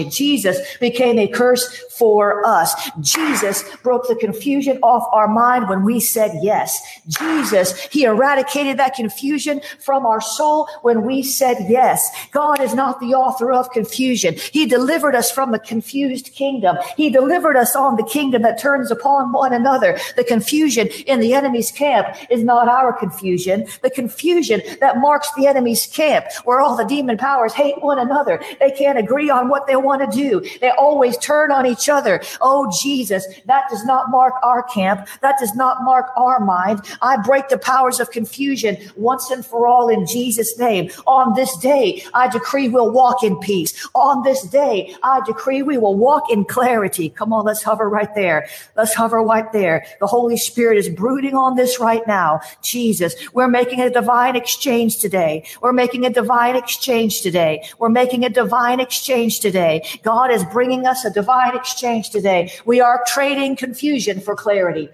Jesus 0.09 0.77
became 0.77 1.19
a 1.19 1.27
curse 1.27 1.83
for 1.91 2.45
us. 2.45 2.89
Jesus 3.01 3.63
broke 3.83 4.07
the 4.07 4.15
confusion 4.15 4.77
off 4.81 5.07
our 5.13 5.27
mind 5.27 5.69
when 5.69 5.83
we 5.83 5.99
said 5.99 6.39
yes. 6.41 6.81
Jesus, 7.07 7.79
he 7.85 8.03
eradicated 8.03 8.77
that 8.77 8.95
confusion 8.95 9.61
from 9.79 10.05
our 10.05 10.21
soul 10.21 10.67
when 10.81 11.03
we 11.03 11.23
said 11.23 11.57
yes. 11.69 12.09
God 12.31 12.59
is 12.59 12.73
not 12.73 12.99
the 12.99 13.13
author 13.13 13.51
of 13.51 13.71
confusion. 13.71 14.35
He 14.51 14.65
delivered 14.65 15.15
us 15.15 15.31
from 15.31 15.51
the 15.51 15.59
confused 15.59 16.33
kingdom. 16.33 16.77
He 16.97 17.09
delivered 17.09 17.55
us 17.55 17.75
on 17.75 17.95
the 17.95 18.03
kingdom 18.03 18.41
that 18.41 18.54
turns 18.57 18.91
upon 18.91 19.31
one 19.31 19.53
another. 19.53 19.97
The 20.15 20.23
confusion 20.23 20.87
in 21.05 21.19
the 21.19 21.33
enemy's 21.33 21.71
camp 21.71 22.15
is 22.29 22.43
not 22.43 22.67
our 22.67 22.93
confusion. 22.93 23.67
The 23.81 23.89
confusion 23.89 24.61
that 24.79 24.97
marks 24.97 25.31
the 25.35 25.47
enemy's 25.47 25.85
camp, 25.87 26.25
where 26.43 26.59
all 26.59 26.75
the 26.75 26.83
demon 26.85 27.17
powers 27.17 27.53
hate 27.53 27.81
one 27.81 27.99
another. 27.99 28.41
They 28.59 28.71
can't 28.71 28.97
agree 28.97 29.29
on 29.29 29.49
what 29.49 29.67
they 29.67 29.75
want 29.75 30.09
to 30.09 30.17
do. 30.17 30.47
They 30.61 30.71
always 30.71 31.17
turn 31.17 31.51
on 31.51 31.65
each 31.65 31.89
other. 31.89 32.21
Oh, 32.41 32.71
Jesus, 32.81 33.25
that 33.45 33.65
does 33.69 33.85
not 33.85 34.09
mark 34.09 34.33
our 34.43 34.63
camp. 34.63 35.07
That 35.21 35.37
does 35.39 35.55
not 35.55 35.83
mark 35.83 36.07
our 36.17 36.39
mind. 36.39 36.81
I 37.01 37.17
break 37.17 37.49
the 37.49 37.57
powers 37.57 37.99
of 37.99 38.11
confusion 38.11 38.77
once 38.95 39.29
and 39.29 39.45
for 39.45 39.67
all 39.67 39.89
in 39.89 40.05
Jesus' 40.05 40.57
name. 40.57 40.91
On 41.07 41.33
this 41.35 41.55
day, 41.57 42.03
I 42.13 42.27
decree 42.27 42.69
we'll 42.69 42.91
walk 42.91 43.23
in 43.23 43.37
peace. 43.39 43.87
On 43.93 44.23
this 44.23 44.43
day, 44.43 44.95
I 45.03 45.21
decree 45.25 45.61
we 45.61 45.77
will 45.77 45.95
walk 45.95 46.31
in 46.31 46.45
clarity. 46.45 47.09
Come 47.09 47.33
on, 47.33 47.45
let's 47.45 47.63
hover 47.63 47.89
right 47.89 48.13
there. 48.15 48.44
Let's 48.75 48.93
hover 48.93 49.21
right 49.21 49.51
there. 49.51 49.85
The 49.99 50.07
Holy 50.07 50.37
Spirit 50.37 50.77
is 50.77 50.89
brooding 50.89 51.35
on 51.35 51.55
this 51.55 51.79
right 51.79 52.05
now. 52.07 52.41
Jesus, 52.61 53.15
we're 53.33 53.47
making 53.47 53.81
a 53.81 53.89
divine 53.89 54.35
exchange 54.35 54.99
today. 54.99 55.45
We're 55.61 55.73
making 55.73 56.05
a 56.05 56.09
divine 56.09 56.55
exchange 56.55 57.21
today. 57.21 57.63
We're 57.79 57.89
making 57.89 58.25
a 58.25 58.29
divine 58.29 58.79
exchange 58.79 59.39
today. 59.39 59.87
God 60.03 60.31
is 60.31 60.43
bringing 60.45 60.85
us 60.85 61.05
a 61.05 61.09
divine 61.11 61.55
exchange 61.55 62.09
today. 62.09 62.51
We 62.65 62.81
are 62.81 63.03
trading 63.07 63.55
confusion 63.55 64.21
for 64.21 64.35
clarity. 64.35 64.89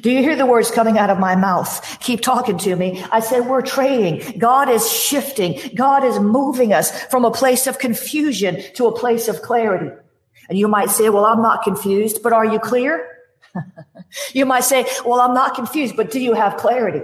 Do 0.00 0.10
you 0.10 0.18
hear 0.18 0.34
the 0.34 0.46
words 0.46 0.70
coming 0.70 0.98
out 0.98 1.10
of 1.10 1.18
my 1.18 1.36
mouth? 1.36 1.98
Keep 2.00 2.20
talking 2.20 2.58
to 2.58 2.74
me. 2.74 3.04
I 3.12 3.20
said, 3.20 3.46
we're 3.46 3.62
trading. 3.62 4.36
God 4.38 4.68
is 4.68 4.90
shifting. 4.90 5.60
God 5.76 6.04
is 6.04 6.18
moving 6.18 6.72
us 6.72 7.04
from 7.04 7.24
a 7.24 7.30
place 7.30 7.68
of 7.68 7.78
confusion 7.78 8.62
to 8.74 8.86
a 8.86 8.96
place 8.96 9.28
of 9.28 9.42
clarity. 9.42 9.90
And 10.48 10.58
you 10.58 10.68
might 10.68 10.90
say, 10.90 11.08
well, 11.08 11.24
I'm 11.24 11.42
not 11.42 11.62
confused, 11.62 12.22
but 12.22 12.32
are 12.32 12.44
you 12.44 12.58
clear? 12.58 13.08
you 14.32 14.46
might 14.46 14.64
say, 14.64 14.86
well, 15.04 15.20
I'm 15.20 15.34
not 15.34 15.54
confused, 15.54 15.96
but 15.96 16.10
do 16.10 16.20
you 16.20 16.34
have 16.34 16.56
clarity? 16.56 17.02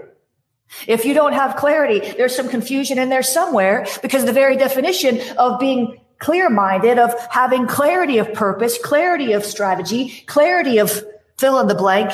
If 0.87 1.05
you 1.05 1.15
don't 1.15 1.35
have 1.35 1.57
clarity, 1.57 2.01
there's 2.17 2.35
some 2.35 2.49
confusion 2.49 2.99
in 2.99 3.09
there 3.09 3.23
somewhere 3.23 3.87
because 4.01 4.25
the 4.25 4.33
very 4.33 4.57
definition 4.57 5.21
of 5.37 5.61
being 5.61 6.01
clear 6.19 6.49
minded, 6.49 6.99
of 6.99 7.15
having 7.31 7.67
clarity 7.67 8.19
of 8.19 8.33
purpose, 8.33 8.79
clarity 8.79 9.33
of 9.33 9.45
strategy, 9.45 10.25
clarity 10.27 10.79
of 10.79 11.05
fill 11.37 11.59
in 11.61 11.67
the 11.67 11.75
blank 11.75 12.11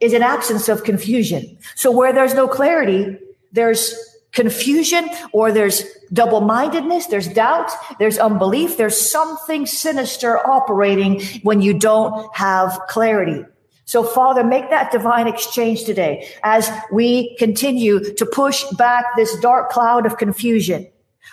is 0.00 0.12
an 0.12 0.22
absence 0.22 0.68
of 0.68 0.84
confusion. 0.84 1.56
So 1.76 1.90
where 1.90 2.12
there's 2.12 2.34
no 2.34 2.48
clarity, 2.48 3.16
there's 3.52 3.94
confusion 4.34 5.08
or 5.32 5.50
there's 5.50 5.84
double 6.12 6.40
mindedness, 6.42 7.06
there's 7.06 7.28
doubt, 7.28 7.70
there's 7.98 8.18
unbelief, 8.18 8.76
there's 8.76 8.98
something 9.10 9.64
sinister 9.64 10.38
operating 10.46 11.22
when 11.42 11.62
you 11.62 11.72
don't 11.72 12.34
have 12.36 12.78
clarity. 12.88 13.44
So 13.86 14.02
Father, 14.02 14.44
make 14.44 14.70
that 14.70 14.92
divine 14.92 15.28
exchange 15.28 15.84
today 15.84 16.28
as 16.42 16.70
we 16.92 17.36
continue 17.36 18.14
to 18.14 18.26
push 18.26 18.64
back 18.78 19.04
this 19.16 19.38
dark 19.40 19.70
cloud 19.70 20.06
of 20.06 20.18
confusion. 20.18 20.88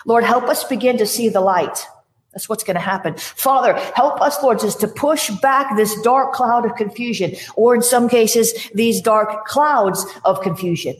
Lord, 0.06 0.24
help 0.24 0.44
us 0.44 0.64
begin 0.64 0.98
to 0.98 1.06
see 1.06 1.28
the 1.28 1.40
light. 1.40 1.86
That's 2.32 2.48
what's 2.48 2.64
going 2.64 2.76
to 2.76 2.80
happen. 2.80 3.16
Father, 3.16 3.74
help 3.94 4.20
us, 4.22 4.42
Lord, 4.42 4.58
just 4.58 4.80
to 4.80 4.88
push 4.88 5.30
back 5.42 5.76
this 5.76 6.00
dark 6.00 6.32
cloud 6.32 6.64
of 6.64 6.76
confusion, 6.76 7.36
or 7.56 7.74
in 7.74 7.82
some 7.82 8.08
cases, 8.08 8.70
these 8.74 9.02
dark 9.02 9.44
clouds 9.44 10.06
of 10.24 10.40
confusion. 10.40 10.96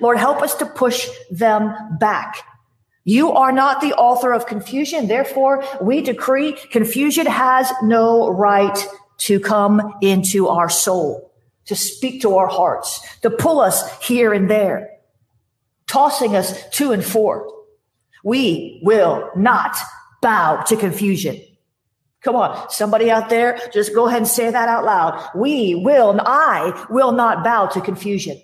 Lord, 0.00 0.18
help 0.18 0.42
us 0.42 0.54
to 0.56 0.66
push 0.66 1.08
them 1.30 1.74
back. 1.98 2.44
You 3.04 3.32
are 3.32 3.52
not 3.52 3.80
the 3.80 3.94
author 3.94 4.32
of 4.32 4.46
confusion. 4.46 5.06
Therefore, 5.06 5.64
we 5.80 6.00
decree 6.00 6.52
confusion 6.72 7.26
has 7.26 7.72
no 7.82 8.28
right 8.28 8.76
to 9.18 9.38
come 9.38 9.94
into 10.02 10.48
our 10.48 10.68
soul, 10.68 11.32
to 11.66 11.76
speak 11.76 12.22
to 12.22 12.36
our 12.36 12.48
hearts, 12.48 13.00
to 13.20 13.30
pull 13.30 13.60
us 13.60 13.96
here 14.04 14.32
and 14.32 14.50
there, 14.50 14.90
tossing 15.86 16.34
us 16.34 16.68
to 16.70 16.90
and 16.90 17.04
fro. 17.04 17.48
We 18.24 18.80
will 18.82 19.30
not 19.36 19.76
bow 20.20 20.62
to 20.62 20.76
confusion. 20.76 21.40
Come 22.22 22.34
on, 22.34 22.68
somebody 22.70 23.08
out 23.08 23.28
there, 23.28 23.60
just 23.72 23.94
go 23.94 24.08
ahead 24.08 24.18
and 24.18 24.26
say 24.26 24.50
that 24.50 24.68
out 24.68 24.84
loud. 24.84 25.30
We 25.36 25.76
will, 25.76 26.20
I 26.20 26.86
will 26.90 27.12
not 27.12 27.44
bow 27.44 27.66
to 27.66 27.80
confusion. 27.80 28.42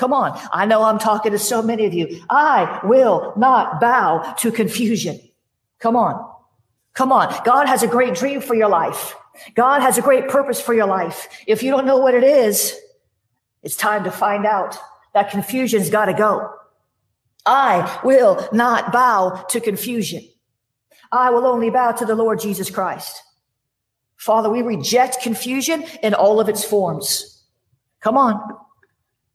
Come 0.00 0.14
on. 0.14 0.40
I 0.50 0.64
know 0.64 0.82
I'm 0.82 0.98
talking 0.98 1.32
to 1.32 1.38
so 1.38 1.60
many 1.60 1.84
of 1.84 1.92
you. 1.92 2.24
I 2.30 2.80
will 2.84 3.34
not 3.36 3.82
bow 3.82 4.34
to 4.38 4.50
confusion. 4.50 5.20
Come 5.78 5.94
on. 5.94 6.26
Come 6.94 7.12
on. 7.12 7.34
God 7.44 7.66
has 7.66 7.82
a 7.82 7.86
great 7.86 8.14
dream 8.14 8.40
for 8.40 8.54
your 8.54 8.70
life. 8.70 9.14
God 9.54 9.82
has 9.82 9.98
a 9.98 10.02
great 10.02 10.28
purpose 10.28 10.58
for 10.58 10.72
your 10.72 10.86
life. 10.86 11.28
If 11.46 11.62
you 11.62 11.70
don't 11.70 11.84
know 11.84 11.98
what 11.98 12.14
it 12.14 12.24
is, 12.24 12.74
it's 13.62 13.76
time 13.76 14.04
to 14.04 14.10
find 14.10 14.46
out. 14.46 14.78
That 15.12 15.30
confusion's 15.30 15.90
got 15.90 16.06
to 16.06 16.14
go. 16.14 16.50
I 17.44 18.00
will 18.02 18.48
not 18.54 18.92
bow 18.94 19.44
to 19.50 19.60
confusion. 19.60 20.26
I 21.12 21.28
will 21.28 21.44
only 21.44 21.68
bow 21.68 21.92
to 21.92 22.06
the 22.06 22.14
Lord 22.14 22.40
Jesus 22.40 22.70
Christ. 22.70 23.22
Father, 24.16 24.48
we 24.48 24.62
reject 24.62 25.20
confusion 25.20 25.84
in 26.02 26.14
all 26.14 26.40
of 26.40 26.48
its 26.48 26.64
forms. 26.64 27.44
Come 28.00 28.16
on. 28.16 28.40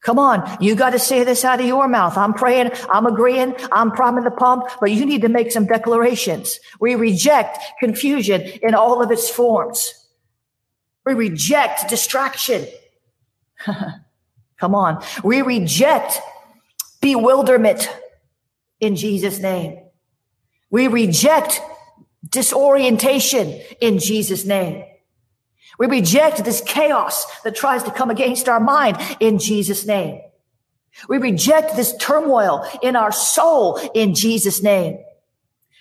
Come 0.05 0.19
on. 0.19 0.57
You 0.62 0.75
got 0.75 0.91
to 0.91 1.00
say 1.00 1.24
this 1.24 1.43
out 1.43 1.59
of 1.59 1.65
your 1.65 1.88
mouth. 1.88 2.15
I'm 2.15 2.35
praying. 2.35 2.69
I'm 2.91 3.07
agreeing. 3.07 3.55
I'm 3.71 3.91
priming 3.91 4.24
the 4.24 4.29
pump, 4.29 4.69
but 4.79 4.91
you 4.91 5.03
need 5.03 5.24
to 5.24 5.29
make 5.29 5.51
some 5.51 5.65
declarations. 5.65 6.59
We 6.79 6.93
reject 6.93 7.57
confusion 7.79 8.43
in 8.62 8.75
all 8.75 9.01
of 9.01 9.09
its 9.09 9.27
forms. 9.27 9.91
We 11.07 11.15
reject 11.15 11.89
distraction. 11.89 12.67
Come 14.59 14.75
on. 14.75 15.03
We 15.24 15.41
reject 15.41 16.21
bewilderment 17.01 17.89
in 18.79 18.95
Jesus' 18.95 19.39
name. 19.39 19.79
We 20.69 20.88
reject 20.88 21.62
disorientation 22.29 23.59
in 23.81 23.97
Jesus' 23.97 24.45
name. 24.45 24.83
We 25.79 25.88
reject 25.88 26.44
this 26.44 26.62
chaos 26.62 27.25
that 27.41 27.55
tries 27.55 27.84
to 27.84 27.91
come 27.91 28.10
against 28.10 28.48
our 28.48 28.60
mind 28.60 28.98
in 29.20 29.39
Jesus' 29.39 29.86
name. 29.86 30.22
We 31.10 31.17
reject 31.17 31.75
this 31.75 31.96
turmoil 31.98 32.65
in 32.82 32.96
our 32.96 33.12
soul 33.12 33.77
in 33.94 34.15
Jesus' 34.15 34.63
name. 34.63 35.00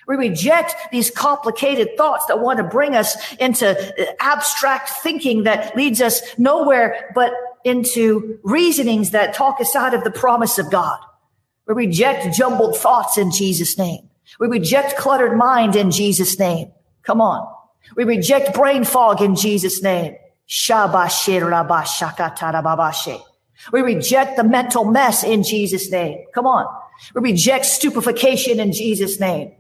We 0.07 0.17
reject 0.17 0.75
these 0.93 1.11
complicated 1.11 1.97
thoughts 1.97 2.27
that 2.27 2.41
want 2.41 2.59
to 2.59 2.65
bring 2.65 2.95
us 2.95 3.17
into 3.37 3.77
abstract 4.21 4.91
thinking 4.91 5.45
that 5.45 5.75
leads 5.77 6.03
us 6.03 6.21
nowhere 6.37 7.11
but 7.15 7.33
into 7.65 8.39
reasonings 8.43 9.13
that 9.13 9.35
talk 9.35 9.61
us 9.61 9.75
out 9.75 9.95
of 9.95 10.05
the 10.05 10.11
promise 10.11 10.59
of 10.59 10.71
God. 10.71 10.99
We 11.67 11.75
reject 11.75 12.37
jumbled 12.37 12.77
thoughts 12.77 13.17
in 13.17 13.31
Jesus' 13.31 13.79
name. 13.79 14.11
We 14.39 14.49
reject 14.49 14.99
cluttered 14.99 15.37
mind 15.37 15.77
in 15.77 15.91
Jesus' 15.91 16.39
name. 16.39 16.73
Come 17.03 17.21
on. 17.21 17.51
We 17.97 18.05
reject 18.05 18.55
brain 18.55 18.85
fog 18.85 19.21
in 19.21 19.37
Jesus' 19.37 19.83
name. 19.83 20.17
We 23.73 23.81
reject 23.81 24.37
the 24.37 24.45
mental 24.45 24.85
mess 24.85 25.25
in 25.25 25.43
Jesus' 25.43 25.91
name. 25.91 26.25
Come 26.35 26.47
on. 26.47 26.67
We 27.15 27.33
reject 27.33 27.67
stupefaction 27.67 28.61
in 28.61 28.73
Jesus' 28.73 29.19
name. 29.21 29.53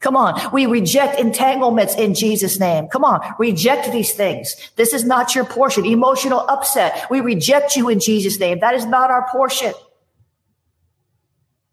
Come 0.00 0.16
on. 0.16 0.52
We 0.52 0.66
reject 0.66 1.18
entanglements 1.18 1.94
in 1.94 2.14
Jesus' 2.14 2.60
name. 2.60 2.88
Come 2.88 3.04
on. 3.04 3.20
Reject 3.38 3.90
these 3.90 4.12
things. 4.12 4.54
This 4.76 4.92
is 4.92 5.04
not 5.04 5.34
your 5.34 5.46
portion. 5.46 5.86
Emotional 5.86 6.40
upset. 6.40 7.06
We 7.10 7.20
reject 7.20 7.74
you 7.74 7.88
in 7.88 8.00
Jesus' 8.00 8.38
name. 8.38 8.58
That 8.60 8.74
is 8.74 8.84
not 8.84 9.10
our 9.10 9.26
portion. 9.30 9.72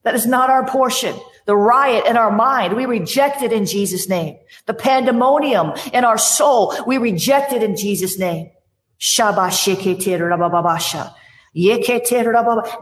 That 0.04 0.16
is 0.16 0.26
not 0.26 0.50
our 0.50 0.66
portion. 0.66 1.16
The 1.46 1.56
riot 1.56 2.06
in 2.06 2.18
our 2.18 2.32
mind, 2.32 2.76
we 2.76 2.86
reject 2.86 3.42
it 3.42 3.52
in 3.52 3.66
Jesus' 3.66 4.08
name. 4.08 4.38
The 4.68 4.74
pandemonium 4.74 5.74
in 5.94 6.06
our 6.06 6.18
soul, 6.18 6.76
we 6.86 6.98
reject 6.98 7.52
it 7.52 7.64
in 7.64 7.76
Jesus' 7.76 8.20
name. 8.20 8.52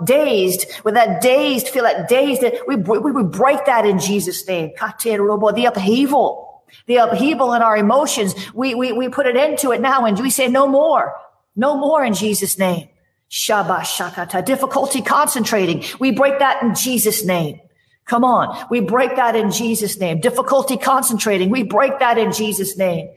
Dazed, 0.04 0.66
with 0.84 0.94
that 0.94 1.22
dazed, 1.22 1.70
feel 1.70 1.84
that 1.84 2.08
dazed, 2.08 2.44
we, 2.68 2.76
we, 2.76 3.00
we 3.00 3.24
break 3.24 3.66
that 3.66 3.86
in 3.86 4.00
Jesus' 4.00 4.48
name. 4.48 4.74
The 4.78 5.66
upheaval, 5.66 6.64
the 6.86 6.98
upheaval 6.98 7.54
in 7.54 7.62
our 7.62 7.78
emotions, 7.78 8.36
we, 8.54 8.76
we, 8.76 8.92
we 8.92 9.10
put 9.10 9.26
an 9.26 9.38
end 9.38 9.58
to 9.60 9.72
it 9.72 9.82
now 9.82 10.06
and 10.06 10.20
we 10.20 10.30
say 10.30 10.48
no 10.48 10.68
more, 10.68 11.16
no 11.56 11.78
more 11.78 12.04
in 12.04 12.14
Jesus' 12.14 12.60
name. 12.60 12.90
Shabashakata, 13.32 14.44
difficulty 14.44 15.02
concentrating. 15.02 15.84
We 16.00 16.12
break 16.12 16.40
that 16.40 16.62
in 16.62 16.76
Jesus' 16.76 17.24
name. 17.24 17.62
Come 18.10 18.26
on. 18.26 18.58
We 18.72 18.80
break 18.80 19.18
that 19.18 19.36
in 19.36 19.52
Jesus' 19.52 20.00
name. 20.00 20.20
Difficulty 20.20 20.78
concentrating. 20.78 21.52
We 21.52 21.62
break 21.62 22.00
that 22.00 22.18
in 22.18 22.32
Jesus' 22.32 22.76
name. 22.76 23.08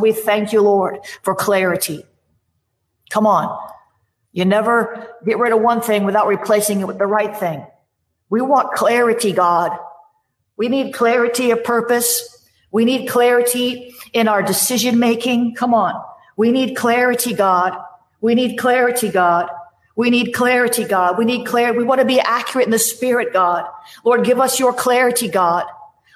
We 0.00 0.12
thank 0.12 0.52
you, 0.54 0.62
Lord, 0.62 0.98
for 1.22 1.34
clarity. 1.34 2.02
Come 3.10 3.26
on. 3.26 3.70
You 4.32 4.46
never 4.46 5.06
get 5.26 5.36
rid 5.36 5.52
of 5.52 5.60
one 5.60 5.82
thing 5.82 6.04
without 6.04 6.28
replacing 6.28 6.80
it 6.80 6.86
with 6.86 6.96
the 6.96 7.06
right 7.06 7.36
thing. 7.36 7.66
We 8.30 8.40
want 8.40 8.72
clarity, 8.72 9.32
God. 9.32 9.76
We 10.56 10.68
need 10.68 10.94
clarity 10.94 11.50
of 11.50 11.62
purpose. 11.62 12.48
We 12.70 12.86
need 12.86 13.06
clarity 13.06 13.92
in 14.14 14.28
our 14.28 14.42
decision 14.42 14.98
making. 14.98 15.56
Come 15.56 15.74
on. 15.74 16.02
We 16.38 16.52
need 16.52 16.74
clarity, 16.74 17.34
God. 17.34 17.76
We 18.22 18.34
need 18.34 18.56
clarity, 18.56 19.10
God. 19.10 19.50
We 20.00 20.08
need 20.08 20.32
clarity, 20.32 20.84
God. 20.86 21.18
We 21.18 21.26
need 21.26 21.44
clarity. 21.44 21.76
We 21.76 21.84
want 21.84 22.00
to 22.00 22.06
be 22.06 22.20
accurate 22.20 22.64
in 22.64 22.70
the 22.70 22.78
spirit, 22.78 23.34
God. 23.34 23.66
Lord, 24.02 24.24
give 24.24 24.40
us 24.40 24.58
your 24.58 24.72
clarity, 24.72 25.28
God. 25.28 25.66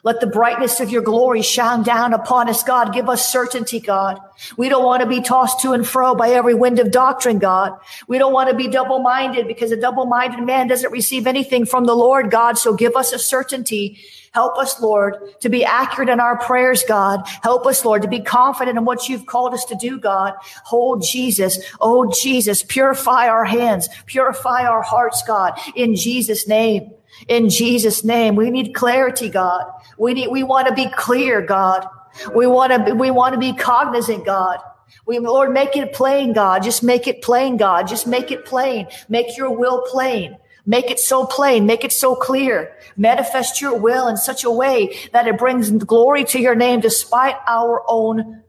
Let 0.05 0.21
the 0.21 0.29
brightness 0.29 0.79
of 0.79 0.91
your 0.91 1.03
glory 1.03 1.43
shine 1.43 1.83
down 1.83 2.13
upon 2.13 2.49
us, 2.49 2.63
God. 2.63 2.95
Give 2.95 3.09
us 3.09 3.29
certainty, 3.29 3.81
God. 3.81 4.21
We 4.57 4.69
don't 4.69 4.85
want 4.85 5.03
to 5.03 5.09
be 5.09 5.21
tossed 5.21 5.61
to 5.63 5.73
and 5.73 5.87
fro 5.87 6.15
by 6.15 6.31
every 6.31 6.55
wind 6.55 6.79
of 6.79 6.93
doctrine, 6.93 7.41
God. 7.41 7.73
We 8.07 8.19
don't 8.19 8.33
want 8.33 8.51
to 8.51 8.57
be 8.57 8.69
double 8.69 9.01
minded 9.01 9.49
because 9.49 9.73
a 9.73 9.81
double 9.81 10.07
minded 10.07 10.45
man 10.45 10.69
doesn't 10.69 10.93
receive 10.93 11.27
anything 11.27 11.67
from 11.67 11.87
the 11.87 11.97
Lord, 11.97 12.31
God. 12.31 12.59
So 12.59 12.75
give 12.75 12.95
us 12.95 13.13
a 13.13 13.19
certainty 13.19 13.99
Help 14.35 14.59
us, 14.59 14.81
Lord, 14.81 15.17
to 15.43 15.49
be 15.49 15.65
accurate 15.65 16.09
in 16.09 16.19
our 16.19 16.37
prayers, 16.37 16.83
God. 16.83 17.23
Help 17.45 17.67
us, 17.67 17.85
Lord, 17.85 18.03
to 18.03 18.09
be 18.09 18.21
confident 18.21 18.77
in 18.77 18.85
what 18.85 19.09
you've 19.09 19.27
called 19.27 19.55
us 19.55 19.65
to 19.67 19.77
do, 19.77 19.97
God. 19.97 20.35
Hold 20.65 21.05
Jesus. 21.09 21.61
Oh, 21.81 22.11
Jesus, 22.13 22.65
purify 22.65 23.29
our 23.29 23.45
hands, 23.45 23.89
purify 24.07 24.65
our 24.65 24.83
hearts, 24.83 25.23
God, 25.23 25.57
in 25.77 25.95
Jesus' 25.95 26.49
name. 26.49 26.91
In 27.29 27.49
Jesus' 27.49 28.05
name, 28.05 28.37
we 28.37 28.51
need 28.51 28.75
clarity, 28.75 29.29
God. 29.29 29.65
We 29.99 30.15
need, 30.15 30.29
we 30.29 30.43
want 30.43 30.69
to 30.69 30.75
be 30.75 30.89
clear, 30.89 31.41
God. 31.41 31.87
We 32.35 32.47
want 32.47 32.87
to, 32.87 32.95
we 32.95 33.11
want 33.11 33.35
to 33.35 33.41
be 33.41 33.53
cognizant, 33.53 34.25
God. 34.25 34.59
We, 35.07 35.19
Lord, 35.19 35.53
make 35.53 35.77
it 35.77 35.93
plain, 35.93 36.33
God. 36.33 36.63
Just 36.63 36.83
make 36.83 37.07
it 37.07 37.23
plain, 37.23 37.57
God. 37.57 37.89
Just 37.89 38.07
make 38.07 38.31
it 38.31 38.45
plain. 38.45 38.87
Make 39.09 39.37
your 39.37 39.51
will 39.51 39.83
plain. 39.83 40.37
Make 40.67 40.91
it 40.91 40.99
so 40.99 41.27
plain. 41.27 41.67
Make 41.67 41.85
it 41.85 41.93
so 41.93 42.15
clear. 42.15 42.77
Manifest 42.97 43.61
your 43.61 43.79
will 43.79 44.09
in 44.09 44.17
such 44.17 44.45
a 44.45 44.51
way 44.51 44.97
that 45.13 45.27
it 45.27 45.39
brings 45.39 45.71
glory 45.71 46.25
to 46.25 46.41
your 46.41 46.55
name 46.55 46.81
despite 46.81 47.37
our 47.47 47.83
own 47.87 48.43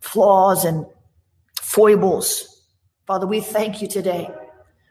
flaws 0.00 0.64
and 0.64 0.86
foibles. 1.62 2.62
Father, 3.06 3.26
we 3.26 3.40
thank 3.40 3.80
you 3.80 3.88
today. 3.88 4.28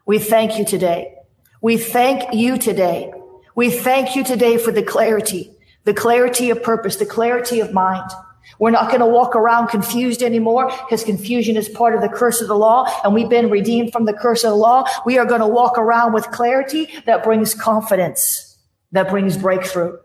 We 0.06 0.18
thank 0.18 0.58
you 0.58 0.66
today. 0.66 1.19
We 1.62 1.78
thank 1.78 2.34
you 2.34 2.58
today. 2.58 3.12
We 3.56 3.70
thank 3.70 4.16
you 4.16 4.24
today 4.24 4.58
for 4.58 4.72
the 4.72 4.84
clarity, 4.84 5.52
the 5.84 5.94
clarity 5.94 6.50
of 6.50 6.64
purpose, 6.64 6.96
the 6.96 7.06
clarity 7.06 7.60
of 7.60 7.74
mind. 7.74 8.10
We're 8.58 8.72
not 8.72 8.88
going 8.88 9.02
to 9.02 9.06
walk 9.06 9.36
around 9.36 9.68
confused 9.68 10.24
anymore 10.24 10.68
because 10.68 11.04
confusion 11.04 11.58
is 11.58 11.68
part 11.70 11.94
of 11.94 12.02
the 12.02 12.10
curse 12.10 12.42
of 12.42 12.48
the 12.48 12.56
law 12.56 12.88
and 13.04 13.14
we've 13.14 13.30
been 13.30 13.50
redeemed 13.50 13.92
from 13.92 14.06
the 14.06 14.14
curse 14.14 14.44
of 14.44 14.52
the 14.52 14.56
law. 14.56 14.86
We 15.06 15.18
are 15.18 15.26
going 15.26 15.42
to 15.42 15.48
walk 15.48 15.78
around 15.78 16.14
with 16.14 16.32
clarity 16.32 16.88
that 17.06 17.24
brings 17.24 17.54
confidence, 17.54 18.58
that 18.94 19.10
brings 19.10 19.38
breakthrough. 19.38 19.98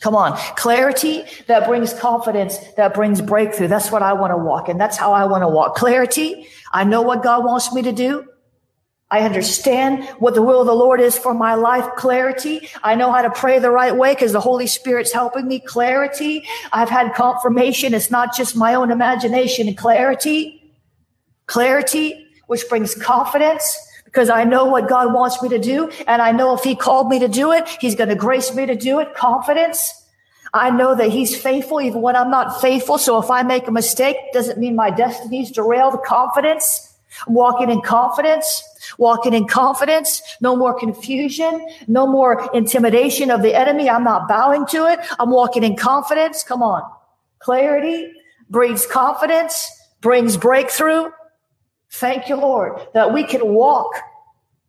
Come 0.00 0.14
on. 0.14 0.36
Clarity 0.56 1.24
that 1.46 1.66
brings 1.66 1.94
confidence, 1.94 2.58
that 2.76 2.92
brings 2.92 3.20
breakthrough. 3.20 3.68
That's 3.68 3.90
what 3.90 4.02
I 4.02 4.12
want 4.12 4.32
to 4.32 4.36
walk 4.36 4.68
in. 4.68 4.76
That's 4.76 4.96
how 4.96 5.12
I 5.12 5.24
want 5.24 5.42
to 5.42 5.48
walk. 5.48 5.76
Clarity. 5.76 6.46
I 6.72 6.84
know 6.84 7.02
what 7.02 7.22
God 7.22 7.44
wants 7.44 7.72
me 7.72 7.82
to 7.82 7.92
do. 7.92 8.26
I 9.12 9.20
understand 9.20 10.04
what 10.20 10.34
the 10.34 10.40
will 10.40 10.62
of 10.62 10.66
the 10.66 10.74
Lord 10.74 10.98
is 10.98 11.18
for 11.18 11.34
my 11.34 11.54
life. 11.54 11.84
Clarity. 11.96 12.66
I 12.82 12.94
know 12.94 13.12
how 13.12 13.20
to 13.20 13.30
pray 13.30 13.58
the 13.58 13.70
right 13.70 13.94
way 13.94 14.14
because 14.14 14.32
the 14.32 14.40
Holy 14.40 14.66
Spirit's 14.66 15.12
helping 15.12 15.46
me. 15.46 15.60
Clarity. 15.60 16.48
I've 16.72 16.88
had 16.88 17.12
confirmation. 17.14 17.92
It's 17.92 18.10
not 18.10 18.34
just 18.34 18.56
my 18.56 18.72
own 18.72 18.90
imagination. 18.90 19.72
Clarity. 19.74 20.72
Clarity, 21.46 22.26
which 22.46 22.66
brings 22.70 22.94
confidence 22.94 23.78
because 24.06 24.30
I 24.30 24.44
know 24.44 24.64
what 24.64 24.88
God 24.88 25.12
wants 25.12 25.42
me 25.42 25.50
to 25.50 25.58
do. 25.58 25.90
And 26.06 26.22
I 26.22 26.32
know 26.32 26.54
if 26.54 26.64
he 26.64 26.74
called 26.74 27.08
me 27.08 27.18
to 27.18 27.28
do 27.28 27.52
it, 27.52 27.68
he's 27.68 27.94
going 27.94 28.08
to 28.08 28.14
grace 28.14 28.54
me 28.54 28.64
to 28.64 28.74
do 28.74 28.98
it. 29.00 29.14
Confidence. 29.14 29.92
I 30.54 30.70
know 30.70 30.94
that 30.94 31.10
he's 31.10 31.36
faithful 31.36 31.82
even 31.82 32.00
when 32.00 32.16
I'm 32.16 32.30
not 32.30 32.62
faithful. 32.62 32.96
So 32.96 33.20
if 33.20 33.30
I 33.30 33.42
make 33.42 33.68
a 33.68 33.72
mistake, 33.72 34.16
doesn't 34.32 34.58
mean 34.58 34.74
my 34.74 34.90
destiny's 34.90 35.50
derailed. 35.50 36.02
Confidence. 36.02 36.91
Walking 37.26 37.70
in 37.70 37.80
confidence, 37.82 38.62
walking 38.98 39.34
in 39.34 39.46
confidence, 39.46 40.22
no 40.40 40.56
more 40.56 40.78
confusion, 40.78 41.66
no 41.86 42.06
more 42.06 42.50
intimidation 42.54 43.30
of 43.30 43.42
the 43.42 43.54
enemy. 43.54 43.88
I'm 43.88 44.04
not 44.04 44.28
bowing 44.28 44.66
to 44.66 44.86
it. 44.86 44.98
I'm 45.18 45.30
walking 45.30 45.62
in 45.62 45.76
confidence. 45.76 46.42
Come 46.42 46.62
on. 46.62 46.82
Clarity 47.38 48.12
brings 48.48 48.86
confidence, 48.86 49.68
brings 50.00 50.36
breakthrough. 50.36 51.10
Thank 51.90 52.28
you, 52.28 52.36
Lord, 52.36 52.80
that 52.94 53.12
we 53.12 53.24
can 53.24 53.46
walk 53.54 53.92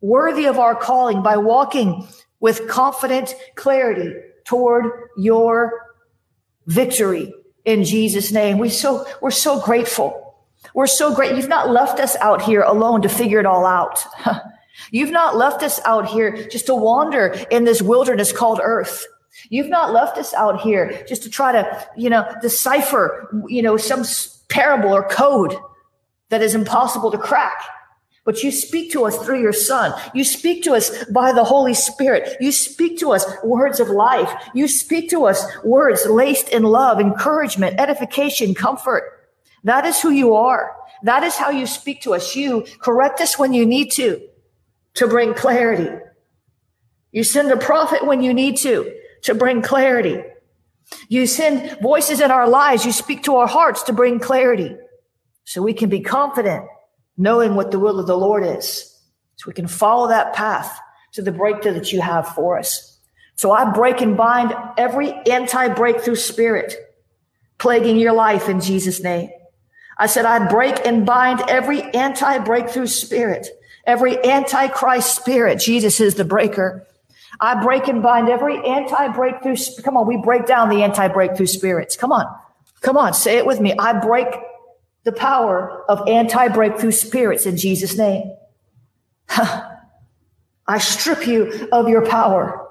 worthy 0.00 0.46
of 0.46 0.58
our 0.58 0.74
calling 0.74 1.22
by 1.22 1.36
walking 1.36 2.06
with 2.40 2.68
confident 2.68 3.34
clarity 3.54 4.14
toward 4.44 5.08
your 5.16 5.80
victory 6.66 7.32
in 7.64 7.84
Jesus 7.84 8.32
name. 8.32 8.58
We 8.58 8.68
so, 8.68 9.06
we're 9.22 9.30
so 9.30 9.60
grateful 9.60 10.23
we're 10.72 10.86
so 10.86 11.14
great. 11.14 11.36
You've 11.36 11.48
not 11.48 11.70
left 11.70 12.00
us 12.00 12.16
out 12.16 12.42
here 12.42 12.62
alone 12.62 13.02
to 13.02 13.08
figure 13.08 13.40
it 13.40 13.46
all 13.46 13.66
out. 13.66 14.04
You've 14.90 15.10
not 15.10 15.36
left 15.36 15.62
us 15.62 15.80
out 15.84 16.06
here 16.06 16.48
just 16.48 16.66
to 16.66 16.74
wander 16.74 17.26
in 17.50 17.64
this 17.64 17.82
wilderness 17.82 18.32
called 18.32 18.60
earth. 18.62 19.06
You've 19.48 19.68
not 19.68 19.92
left 19.92 20.18
us 20.18 20.32
out 20.34 20.60
here 20.60 21.04
just 21.08 21.22
to 21.24 21.30
try 21.30 21.52
to, 21.52 21.88
you 21.96 22.10
know, 22.10 22.26
decipher, 22.40 23.28
you 23.48 23.62
know, 23.62 23.76
some 23.76 24.04
parable 24.48 24.90
or 24.90 25.08
code 25.08 25.54
that 26.30 26.42
is 26.42 26.54
impossible 26.54 27.10
to 27.10 27.18
crack. 27.18 27.62
But 28.24 28.42
you 28.42 28.50
speak 28.50 28.90
to 28.92 29.04
us 29.04 29.18
through 29.18 29.42
your 29.42 29.52
son. 29.52 29.92
You 30.14 30.24
speak 30.24 30.64
to 30.64 30.72
us 30.72 31.04
by 31.06 31.32
the 31.32 31.44
Holy 31.44 31.74
Spirit. 31.74 32.36
You 32.40 32.52
speak 32.52 32.98
to 33.00 33.12
us 33.12 33.26
words 33.44 33.80
of 33.80 33.88
life. 33.88 34.32
You 34.54 34.66
speak 34.66 35.10
to 35.10 35.26
us 35.26 35.44
words 35.62 36.06
laced 36.06 36.48
in 36.48 36.62
love, 36.62 37.00
encouragement, 37.00 37.78
edification, 37.78 38.54
comfort. 38.54 39.23
That 39.64 39.86
is 39.86 40.00
who 40.00 40.10
you 40.10 40.34
are. 40.34 40.76
That 41.02 41.22
is 41.22 41.36
how 41.36 41.50
you 41.50 41.66
speak 41.66 42.02
to 42.02 42.14
us. 42.14 42.36
You 42.36 42.66
correct 42.78 43.20
us 43.20 43.38
when 43.38 43.52
you 43.52 43.66
need 43.66 43.90
to, 43.92 44.20
to 44.94 45.08
bring 45.08 45.34
clarity. 45.34 45.90
You 47.12 47.24
send 47.24 47.50
a 47.50 47.56
prophet 47.56 48.06
when 48.06 48.22
you 48.22 48.34
need 48.34 48.58
to, 48.58 48.94
to 49.22 49.34
bring 49.34 49.62
clarity. 49.62 50.22
You 51.08 51.26
send 51.26 51.80
voices 51.80 52.20
in 52.20 52.30
our 52.30 52.48
lives. 52.48 52.84
You 52.84 52.92
speak 52.92 53.24
to 53.24 53.36
our 53.36 53.46
hearts 53.46 53.84
to 53.84 53.92
bring 53.92 54.18
clarity 54.18 54.76
so 55.44 55.62
we 55.62 55.74
can 55.74 55.88
be 55.88 56.00
confident 56.00 56.66
knowing 57.16 57.54
what 57.54 57.70
the 57.70 57.78
will 57.78 57.98
of 57.98 58.06
the 58.06 58.16
Lord 58.16 58.44
is. 58.44 58.90
So 59.36 59.44
we 59.46 59.54
can 59.54 59.66
follow 59.66 60.08
that 60.08 60.34
path 60.34 60.78
to 61.12 61.22
the 61.22 61.32
breakthrough 61.32 61.74
that 61.74 61.92
you 61.92 62.00
have 62.00 62.28
for 62.28 62.58
us. 62.58 62.98
So 63.36 63.50
I 63.50 63.70
break 63.70 64.00
and 64.00 64.16
bind 64.16 64.54
every 64.76 65.12
anti 65.12 65.68
breakthrough 65.68 66.16
spirit 66.16 66.74
plaguing 67.58 67.96
your 67.96 68.12
life 68.12 68.48
in 68.48 68.60
Jesus' 68.60 69.02
name. 69.02 69.30
I 69.96 70.06
said, 70.06 70.24
I 70.24 70.48
break 70.48 70.84
and 70.84 71.06
bind 71.06 71.42
every 71.48 71.82
anti 71.82 72.38
breakthrough 72.38 72.86
spirit, 72.86 73.48
every 73.86 74.22
antichrist 74.24 75.14
spirit. 75.14 75.60
Jesus 75.60 76.00
is 76.00 76.14
the 76.14 76.24
breaker. 76.24 76.86
I 77.40 77.62
break 77.62 77.88
and 77.88 78.02
bind 78.02 78.28
every 78.28 78.64
anti 78.64 79.08
breakthrough. 79.08 79.56
Come 79.82 79.96
on, 79.96 80.06
we 80.06 80.16
break 80.16 80.46
down 80.46 80.68
the 80.68 80.82
anti 80.82 81.08
breakthrough 81.08 81.46
spirits. 81.46 81.96
Come 81.96 82.12
on. 82.12 82.26
Come 82.80 82.96
on, 82.96 83.14
say 83.14 83.38
it 83.38 83.46
with 83.46 83.60
me. 83.60 83.74
I 83.78 83.98
break 83.98 84.26
the 85.04 85.12
power 85.12 85.84
of 85.88 86.08
anti 86.08 86.48
breakthrough 86.48 86.92
spirits 86.92 87.46
in 87.46 87.56
Jesus' 87.56 87.96
name. 87.96 88.34
I 90.66 90.78
strip 90.78 91.26
you 91.26 91.68
of 91.72 91.88
your 91.88 92.06
power. 92.06 92.68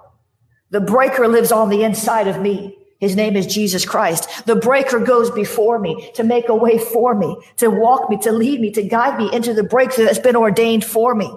The 0.72 0.82
breaker 0.82 1.28
lives 1.28 1.52
on 1.52 1.70
the 1.70 1.84
inside 1.84 2.28
of 2.28 2.42
me. 2.42 2.78
His 3.04 3.18
name 3.18 3.36
is 3.36 3.46
Jesus 3.46 3.84
Christ. 3.84 4.46
The 4.46 4.56
breaker 4.56 4.98
goes 4.98 5.30
before 5.30 5.78
me 5.78 6.10
to 6.16 6.24
make 6.24 6.48
a 6.48 6.56
way 6.56 6.78
for 6.80 7.14
me, 7.14 7.36
to 7.58 7.70
walk 7.70 8.10
me, 8.10 8.18
to 8.20 8.32
lead 8.32 8.62
me, 8.62 8.72
to 8.72 8.82
guide 8.82 9.18
me 9.18 9.30
into 9.34 9.54
the 9.54 9.62
breakthrough 9.62 10.06
that's 10.06 10.20
been 10.20 10.38
ordained 10.38 10.86
for 10.86 11.14
me. 11.14 11.30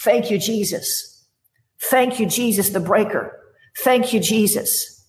Thank 0.00 0.32
you, 0.32 0.38
Jesus. 0.38 1.24
Thank 1.78 2.18
you, 2.18 2.26
Jesus, 2.26 2.70
the 2.70 2.80
breaker. 2.80 3.40
Thank 3.78 4.12
you, 4.12 4.18
Jesus. 4.18 5.06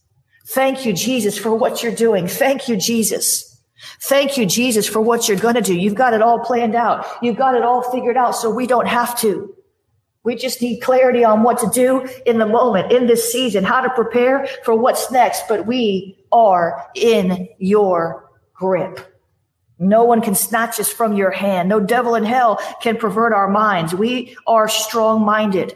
Thank 0.50 0.86
you, 0.86 0.94
Jesus, 0.94 1.36
for 1.36 1.56
what 1.56 1.82
you're 1.82 1.96
doing. 1.96 2.28
Thank 2.28 2.68
you, 2.68 2.78
Jesus. 2.78 3.60
Thank 4.02 4.38
you, 4.38 4.46
Jesus, 4.46 4.88
for 4.88 5.02
what 5.02 5.28
you're 5.28 5.40
going 5.40 5.56
to 5.56 5.62
do. 5.62 5.76
You've 5.76 5.96
got 5.96 6.14
it 6.14 6.22
all 6.22 6.42
planned 6.42 6.76
out. 6.76 7.08
You've 7.24 7.38
got 7.38 7.56
it 7.56 7.64
all 7.64 7.82
figured 7.92 8.18
out, 8.18 8.36
so 8.36 8.52
we 8.52 8.68
don't 8.68 8.88
have 8.88 9.20
to. 9.22 9.56
We 10.24 10.36
just 10.36 10.62
need 10.62 10.82
clarity 10.82 11.24
on 11.24 11.42
what 11.44 11.60
to 11.60 11.70
do 11.74 12.08
in 12.26 12.38
the 12.38 12.46
moment, 12.46 12.92
in 12.92 13.08
this 13.08 13.32
season, 13.32 13.64
how 13.64 13.82
to 13.82 13.90
prepare 13.90 14.48
for 14.64 14.76
what's 14.76 15.12
next. 15.12 15.48
But 15.48 15.66
we 15.66 16.24
are 16.32 16.88
in 16.96 17.50
your 17.58 18.30
grip. 18.54 19.00
No 19.80 20.04
one 20.04 20.22
can 20.22 20.36
snatch 20.36 20.80
us 20.80 20.92
from 20.92 21.14
your 21.14 21.32
hand. 21.32 21.68
No 21.68 21.80
devil 21.80 22.14
in 22.14 22.24
hell 22.24 22.60
can 22.84 22.98
pervert 22.98 23.34
our 23.34 23.50
minds. 23.50 23.96
We 23.96 24.38
are 24.46 24.68
strong 24.68 25.26
minded, 25.26 25.76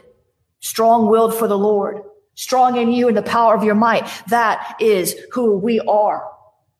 strong 0.60 1.08
willed 1.08 1.34
for 1.34 1.48
the 1.48 1.58
Lord, 1.58 2.02
strong 2.36 2.76
in 2.76 2.92
you 2.92 3.08
in 3.08 3.16
the 3.16 3.22
power 3.22 3.56
of 3.56 3.64
your 3.64 3.74
might. 3.74 4.08
That 4.28 4.76
is 4.80 5.16
who 5.32 5.58
we 5.58 5.80
are. 5.80 6.30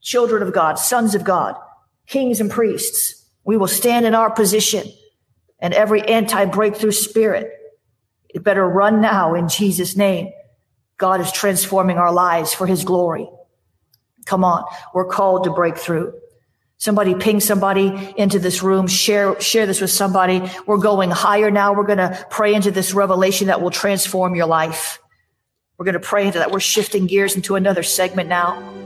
Children 0.00 0.44
of 0.44 0.52
God, 0.52 0.78
sons 0.78 1.16
of 1.16 1.24
God, 1.24 1.56
kings 2.06 2.40
and 2.40 2.48
priests. 2.48 3.24
We 3.42 3.56
will 3.56 3.66
stand 3.66 4.06
in 4.06 4.14
our 4.14 4.30
position 4.30 4.84
and 5.58 5.74
every 5.74 6.02
anti 6.02 6.44
breakthrough 6.44 6.92
spirit. 6.92 7.55
It 8.28 8.42
better 8.42 8.66
run 8.68 9.00
now 9.00 9.34
in 9.34 9.48
Jesus' 9.48 9.96
name. 9.96 10.32
God 10.98 11.20
is 11.20 11.30
transforming 11.32 11.98
our 11.98 12.12
lives 12.12 12.54
for 12.54 12.66
his 12.66 12.84
glory. 12.84 13.28
Come 14.24 14.44
on. 14.44 14.64
We're 14.94 15.06
called 15.08 15.44
to 15.44 15.50
break 15.50 15.76
through. 15.76 16.14
Somebody 16.78 17.14
ping 17.14 17.40
somebody 17.40 18.14
into 18.16 18.38
this 18.38 18.62
room. 18.62 18.86
Share, 18.86 19.40
share 19.40 19.66
this 19.66 19.80
with 19.80 19.90
somebody. 19.90 20.42
We're 20.66 20.76
going 20.76 21.10
higher 21.10 21.50
now. 21.50 21.72
We're 21.72 21.86
going 21.86 21.98
to 21.98 22.26
pray 22.30 22.54
into 22.54 22.70
this 22.70 22.92
revelation 22.92 23.46
that 23.46 23.62
will 23.62 23.70
transform 23.70 24.34
your 24.34 24.46
life. 24.46 24.98
We're 25.78 25.86
going 25.86 25.94
to 25.94 26.00
pray 26.00 26.26
into 26.26 26.38
that. 26.38 26.50
We're 26.50 26.60
shifting 26.60 27.06
gears 27.06 27.36
into 27.36 27.54
another 27.54 27.82
segment 27.82 28.28
now. 28.28 28.85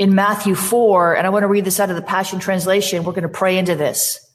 in 0.00 0.14
Matthew 0.14 0.54
4, 0.54 1.14
and 1.14 1.26
I 1.26 1.30
want 1.30 1.42
to 1.42 1.46
read 1.46 1.66
this 1.66 1.78
out 1.78 1.90
of 1.90 1.96
the 1.96 2.00
Passion 2.00 2.38
Translation. 2.38 3.04
We're 3.04 3.12
going 3.12 3.22
to 3.24 3.28
pray 3.28 3.58
into 3.58 3.76
this. 3.76 4.26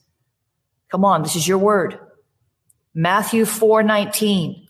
Come 0.91 1.03
on, 1.03 1.23
this 1.23 1.35
is 1.35 1.47
your 1.47 1.57
word. 1.57 1.99
Matthew 2.93 3.45
4 3.45 3.81
19. 3.81 4.67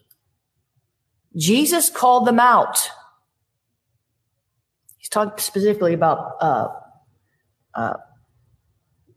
Jesus 1.35 1.89
called 1.89 2.25
them 2.25 2.39
out. 2.39 2.89
He's 4.95 5.09
talking 5.09 5.37
specifically 5.37 5.93
about 5.93 6.37
uh, 6.39 6.69
uh, 7.73 7.93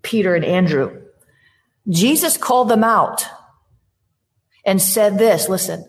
Peter 0.03 0.35
and 0.35 0.45
Andrew. 0.45 1.03
Jesus 1.88 2.37
called 2.37 2.69
them 2.69 2.83
out 2.83 3.25
and 4.67 4.83
said 4.83 5.17
this 5.17 5.49
listen, 5.49 5.88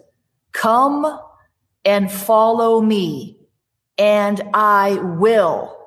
come 0.51 1.19
and 1.83 2.11
follow 2.11 2.79
me, 2.79 3.39
and 3.97 4.39
I 4.53 4.93
will 4.93 5.77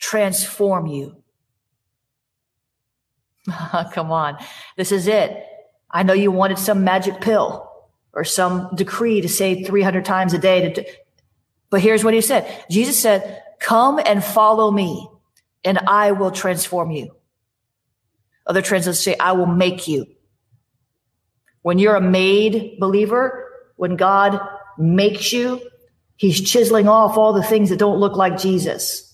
transform 0.00 0.86
you. 0.86 1.22
Come 3.92 4.10
on. 4.10 4.38
This 4.76 4.90
is 4.90 5.06
it. 5.06 5.44
I 5.90 6.02
know 6.02 6.12
you 6.12 6.32
wanted 6.32 6.58
some 6.58 6.84
magic 6.84 7.20
pill 7.20 7.70
or 8.12 8.24
some 8.24 8.70
decree 8.74 9.20
to 9.20 9.28
say 9.28 9.62
300 9.62 10.04
times 10.04 10.32
a 10.32 10.38
day. 10.38 10.72
To, 10.72 10.84
but 11.68 11.80
here's 11.80 12.02
what 12.02 12.14
he 12.14 12.20
said. 12.20 12.64
Jesus 12.70 12.98
said, 12.98 13.42
come 13.60 14.00
and 14.04 14.24
follow 14.24 14.70
me 14.70 15.08
and 15.64 15.78
I 15.78 16.12
will 16.12 16.30
transform 16.30 16.90
you. 16.90 17.14
Other 18.46 18.62
translations 18.62 19.04
say, 19.04 19.16
I 19.18 19.32
will 19.32 19.46
make 19.46 19.86
you. 19.86 20.06
When 21.62 21.78
you're 21.78 21.96
a 21.96 22.00
made 22.00 22.78
believer, 22.80 23.48
when 23.76 23.96
God 23.96 24.40
makes 24.78 25.32
you, 25.32 25.60
he's 26.16 26.40
chiseling 26.40 26.88
off 26.88 27.18
all 27.18 27.32
the 27.32 27.42
things 27.42 27.68
that 27.68 27.78
don't 27.78 28.00
look 28.00 28.16
like 28.16 28.38
Jesus. 28.38 29.09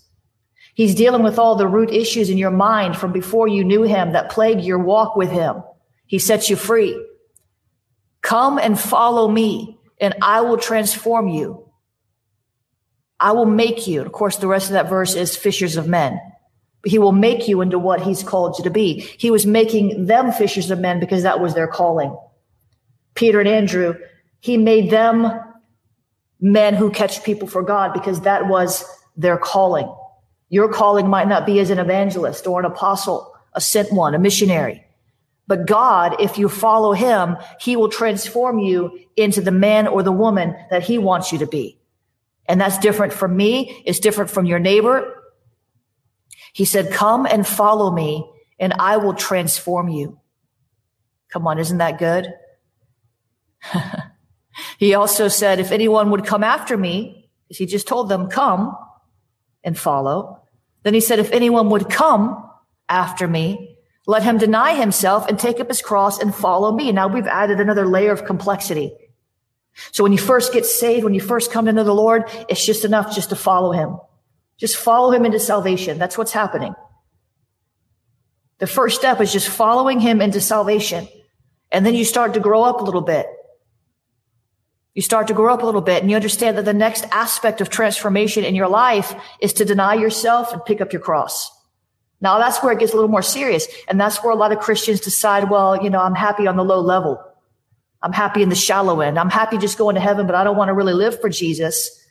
He's 0.76 0.94
dealing 0.94 1.22
with 1.22 1.38
all 1.38 1.56
the 1.56 1.66
root 1.66 1.90
issues 1.90 2.28
in 2.28 2.36
your 2.36 2.50
mind 2.50 2.98
from 2.98 3.10
before 3.10 3.48
you 3.48 3.64
knew 3.64 3.84
him 3.84 4.12
that 4.12 4.30
plague 4.30 4.60
your 4.60 4.78
walk 4.78 5.16
with 5.16 5.30
him. 5.30 5.62
He 6.04 6.18
sets 6.18 6.50
you 6.50 6.56
free. 6.56 7.02
Come 8.20 8.58
and 8.58 8.78
follow 8.78 9.26
me 9.26 9.78
and 9.98 10.12
I 10.20 10.42
will 10.42 10.58
transform 10.58 11.28
you. 11.28 11.66
I 13.18 13.32
will 13.32 13.46
make 13.46 13.86
you. 13.86 14.02
Of 14.02 14.12
course, 14.12 14.36
the 14.36 14.48
rest 14.48 14.66
of 14.66 14.74
that 14.74 14.90
verse 14.90 15.14
is 15.14 15.34
fishers 15.34 15.78
of 15.78 15.88
men. 15.88 16.20
He 16.84 16.98
will 16.98 17.10
make 17.10 17.48
you 17.48 17.62
into 17.62 17.78
what 17.78 18.02
he's 18.02 18.22
called 18.22 18.58
you 18.58 18.64
to 18.64 18.70
be. 18.70 19.00
He 19.00 19.30
was 19.30 19.46
making 19.46 20.04
them 20.04 20.30
fishers 20.30 20.70
of 20.70 20.78
men 20.78 21.00
because 21.00 21.22
that 21.22 21.40
was 21.40 21.54
their 21.54 21.68
calling. 21.68 22.14
Peter 23.14 23.40
and 23.40 23.48
Andrew, 23.48 23.94
he 24.40 24.58
made 24.58 24.90
them 24.90 25.26
men 26.38 26.74
who 26.74 26.90
catch 26.90 27.24
people 27.24 27.48
for 27.48 27.62
God 27.62 27.94
because 27.94 28.20
that 28.20 28.46
was 28.46 28.84
their 29.16 29.38
calling. 29.38 29.90
Your 30.48 30.72
calling 30.72 31.08
might 31.08 31.28
not 31.28 31.46
be 31.46 31.58
as 31.60 31.70
an 31.70 31.78
evangelist 31.78 32.46
or 32.46 32.60
an 32.60 32.66
apostle, 32.66 33.34
a 33.52 33.60
sent 33.60 33.92
one, 33.92 34.14
a 34.14 34.18
missionary. 34.18 34.84
But 35.48 35.66
God, 35.66 36.20
if 36.20 36.38
you 36.38 36.48
follow 36.48 36.92
him, 36.92 37.36
he 37.60 37.76
will 37.76 37.88
transform 37.88 38.58
you 38.58 38.98
into 39.16 39.40
the 39.40 39.52
man 39.52 39.86
or 39.86 40.02
the 40.02 40.12
woman 40.12 40.56
that 40.70 40.82
he 40.82 40.98
wants 40.98 41.32
you 41.32 41.38
to 41.38 41.46
be. 41.46 41.78
And 42.48 42.60
that's 42.60 42.78
different 42.78 43.12
from 43.12 43.36
me. 43.36 43.82
It's 43.84 44.00
different 44.00 44.30
from 44.30 44.46
your 44.46 44.58
neighbor. 44.58 45.22
He 46.52 46.64
said, 46.64 46.92
come 46.92 47.26
and 47.26 47.46
follow 47.46 47.90
me 47.90 48.28
and 48.58 48.72
I 48.78 48.96
will 48.96 49.14
transform 49.14 49.88
you. 49.88 50.18
Come 51.32 51.46
on. 51.46 51.58
Isn't 51.58 51.78
that 51.78 51.98
good? 51.98 52.32
he 54.78 54.94
also 54.94 55.28
said, 55.28 55.60
if 55.60 55.72
anyone 55.72 56.10
would 56.10 56.24
come 56.24 56.44
after 56.44 56.76
me, 56.76 57.30
he 57.48 57.66
just 57.66 57.86
told 57.86 58.08
them, 58.08 58.28
come 58.28 58.76
and 59.66 59.76
follow. 59.76 60.40
Then 60.84 60.94
he 60.94 61.00
said, 61.00 61.18
if 61.18 61.32
anyone 61.32 61.68
would 61.68 61.90
come 61.90 62.42
after 62.88 63.28
me, 63.28 63.76
let 64.06 64.22
him 64.22 64.38
deny 64.38 64.74
himself 64.74 65.26
and 65.28 65.38
take 65.38 65.58
up 65.60 65.68
his 65.68 65.82
cross 65.82 66.20
and 66.20 66.34
follow 66.34 66.72
me. 66.72 66.92
Now 66.92 67.08
we've 67.08 67.26
added 67.26 67.60
another 67.60 67.86
layer 67.86 68.12
of 68.12 68.24
complexity. 68.24 68.92
So 69.92 70.04
when 70.04 70.12
you 70.12 70.18
first 70.18 70.52
get 70.52 70.64
saved, 70.64 71.04
when 71.04 71.12
you 71.12 71.20
first 71.20 71.50
come 71.50 71.66
to 71.66 71.72
know 71.72 71.84
the 71.84 71.92
Lord, 71.92 72.30
it's 72.48 72.64
just 72.64 72.84
enough 72.84 73.14
just 73.14 73.30
to 73.30 73.36
follow 73.36 73.72
him. 73.72 73.98
Just 74.56 74.76
follow 74.76 75.12
him 75.12 75.26
into 75.26 75.40
salvation. 75.40 75.98
That's 75.98 76.16
what's 76.16 76.32
happening. 76.32 76.74
The 78.58 78.66
first 78.66 78.96
step 78.96 79.20
is 79.20 79.32
just 79.32 79.48
following 79.48 80.00
him 80.00 80.22
into 80.22 80.40
salvation. 80.40 81.08
And 81.70 81.84
then 81.84 81.94
you 81.94 82.04
start 82.04 82.34
to 82.34 82.40
grow 82.40 82.62
up 82.62 82.80
a 82.80 82.84
little 82.84 83.02
bit. 83.02 83.26
You 84.96 85.02
start 85.02 85.26
to 85.26 85.34
grow 85.34 85.52
up 85.52 85.62
a 85.62 85.66
little 85.66 85.82
bit 85.82 86.00
and 86.00 86.10
you 86.10 86.16
understand 86.16 86.56
that 86.56 86.64
the 86.64 86.72
next 86.72 87.04
aspect 87.10 87.60
of 87.60 87.68
transformation 87.68 88.44
in 88.44 88.54
your 88.54 88.66
life 88.66 89.14
is 89.42 89.52
to 89.52 89.64
deny 89.66 89.92
yourself 89.92 90.54
and 90.54 90.64
pick 90.64 90.80
up 90.80 90.90
your 90.90 91.02
cross. 91.02 91.50
Now 92.22 92.38
that's 92.38 92.62
where 92.62 92.72
it 92.72 92.78
gets 92.78 92.92
a 92.92 92.94
little 92.94 93.10
more 93.10 93.20
serious. 93.20 93.68
And 93.88 94.00
that's 94.00 94.24
where 94.24 94.32
a 94.32 94.36
lot 94.36 94.52
of 94.52 94.58
Christians 94.58 95.00
decide, 95.00 95.50
well, 95.50 95.84
you 95.84 95.90
know, 95.90 96.00
I'm 96.00 96.14
happy 96.14 96.46
on 96.46 96.56
the 96.56 96.64
low 96.64 96.80
level. 96.80 97.22
I'm 98.00 98.14
happy 98.14 98.42
in 98.42 98.48
the 98.48 98.54
shallow 98.54 99.02
end. 99.02 99.18
I'm 99.18 99.28
happy 99.28 99.58
just 99.58 99.76
going 99.76 99.96
to 99.96 100.00
heaven, 100.00 100.24
but 100.24 100.34
I 100.34 100.44
don't 100.44 100.56
want 100.56 100.70
to 100.70 100.72
really 100.72 100.94
live 100.94 101.20
for 101.20 101.28
Jesus. 101.28 102.02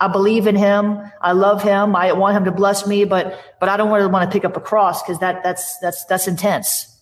I 0.00 0.08
believe 0.08 0.46
in 0.46 0.56
him. 0.56 1.02
I 1.20 1.32
love 1.32 1.62
him. 1.62 1.94
I 1.94 2.12
want 2.12 2.34
him 2.34 2.44
to 2.46 2.50
bless 2.50 2.86
me, 2.86 3.04
but, 3.04 3.38
but 3.60 3.68
I 3.68 3.76
don't 3.76 3.92
really 3.92 4.10
want 4.10 4.30
to 4.30 4.34
pick 4.34 4.46
up 4.46 4.56
a 4.56 4.60
cross 4.60 5.02
because 5.02 5.18
that, 5.18 5.42
that's, 5.42 5.78
that's, 5.80 6.06
that's 6.06 6.28
intense. 6.28 6.95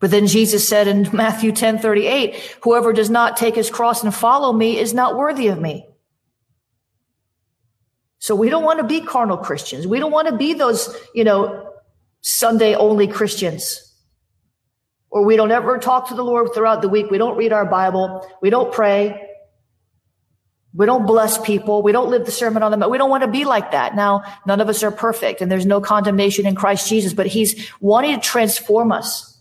But 0.00 0.10
then 0.10 0.26
Jesus 0.26 0.68
said 0.68 0.86
in 0.86 1.08
Matthew 1.12 1.52
10, 1.52 1.78
38, 1.78 2.58
whoever 2.62 2.92
does 2.92 3.10
not 3.10 3.36
take 3.36 3.56
his 3.56 3.70
cross 3.70 4.04
and 4.04 4.14
follow 4.14 4.52
me 4.52 4.78
is 4.78 4.94
not 4.94 5.16
worthy 5.16 5.48
of 5.48 5.60
me. 5.60 5.86
So 8.20 8.34
we 8.34 8.50
don't 8.50 8.64
want 8.64 8.78
to 8.80 8.86
be 8.86 9.00
carnal 9.00 9.38
Christians. 9.38 9.86
We 9.86 9.98
don't 9.98 10.12
want 10.12 10.28
to 10.28 10.36
be 10.36 10.54
those, 10.54 10.96
you 11.14 11.24
know, 11.24 11.72
Sunday 12.20 12.74
only 12.74 13.08
Christians 13.08 13.88
or 15.10 15.24
we 15.24 15.36
don't 15.36 15.50
ever 15.50 15.78
talk 15.78 16.08
to 16.08 16.14
the 16.14 16.24
Lord 16.24 16.52
throughout 16.52 16.82
the 16.82 16.88
week. 16.88 17.10
We 17.10 17.18
don't 17.18 17.36
read 17.36 17.52
our 17.52 17.64
Bible. 17.64 18.26
We 18.42 18.50
don't 18.50 18.72
pray. 18.72 19.24
We 20.74 20.86
don't 20.86 21.06
bless 21.06 21.38
people. 21.38 21.82
We 21.82 21.92
don't 21.92 22.10
live 22.10 22.26
the 22.26 22.30
sermon 22.30 22.62
on 22.62 22.70
them. 22.70 22.88
We 22.90 22.98
don't 22.98 23.08
want 23.08 23.24
to 23.24 23.30
be 23.30 23.44
like 23.44 23.72
that. 23.72 23.96
Now, 23.96 24.22
none 24.46 24.60
of 24.60 24.68
us 24.68 24.82
are 24.82 24.90
perfect 24.90 25.40
and 25.40 25.50
there's 25.50 25.66
no 25.66 25.80
condemnation 25.80 26.46
in 26.46 26.54
Christ 26.54 26.88
Jesus, 26.88 27.14
but 27.14 27.26
he's 27.26 27.70
wanting 27.80 28.14
to 28.14 28.20
transform 28.20 28.92
us 28.92 29.37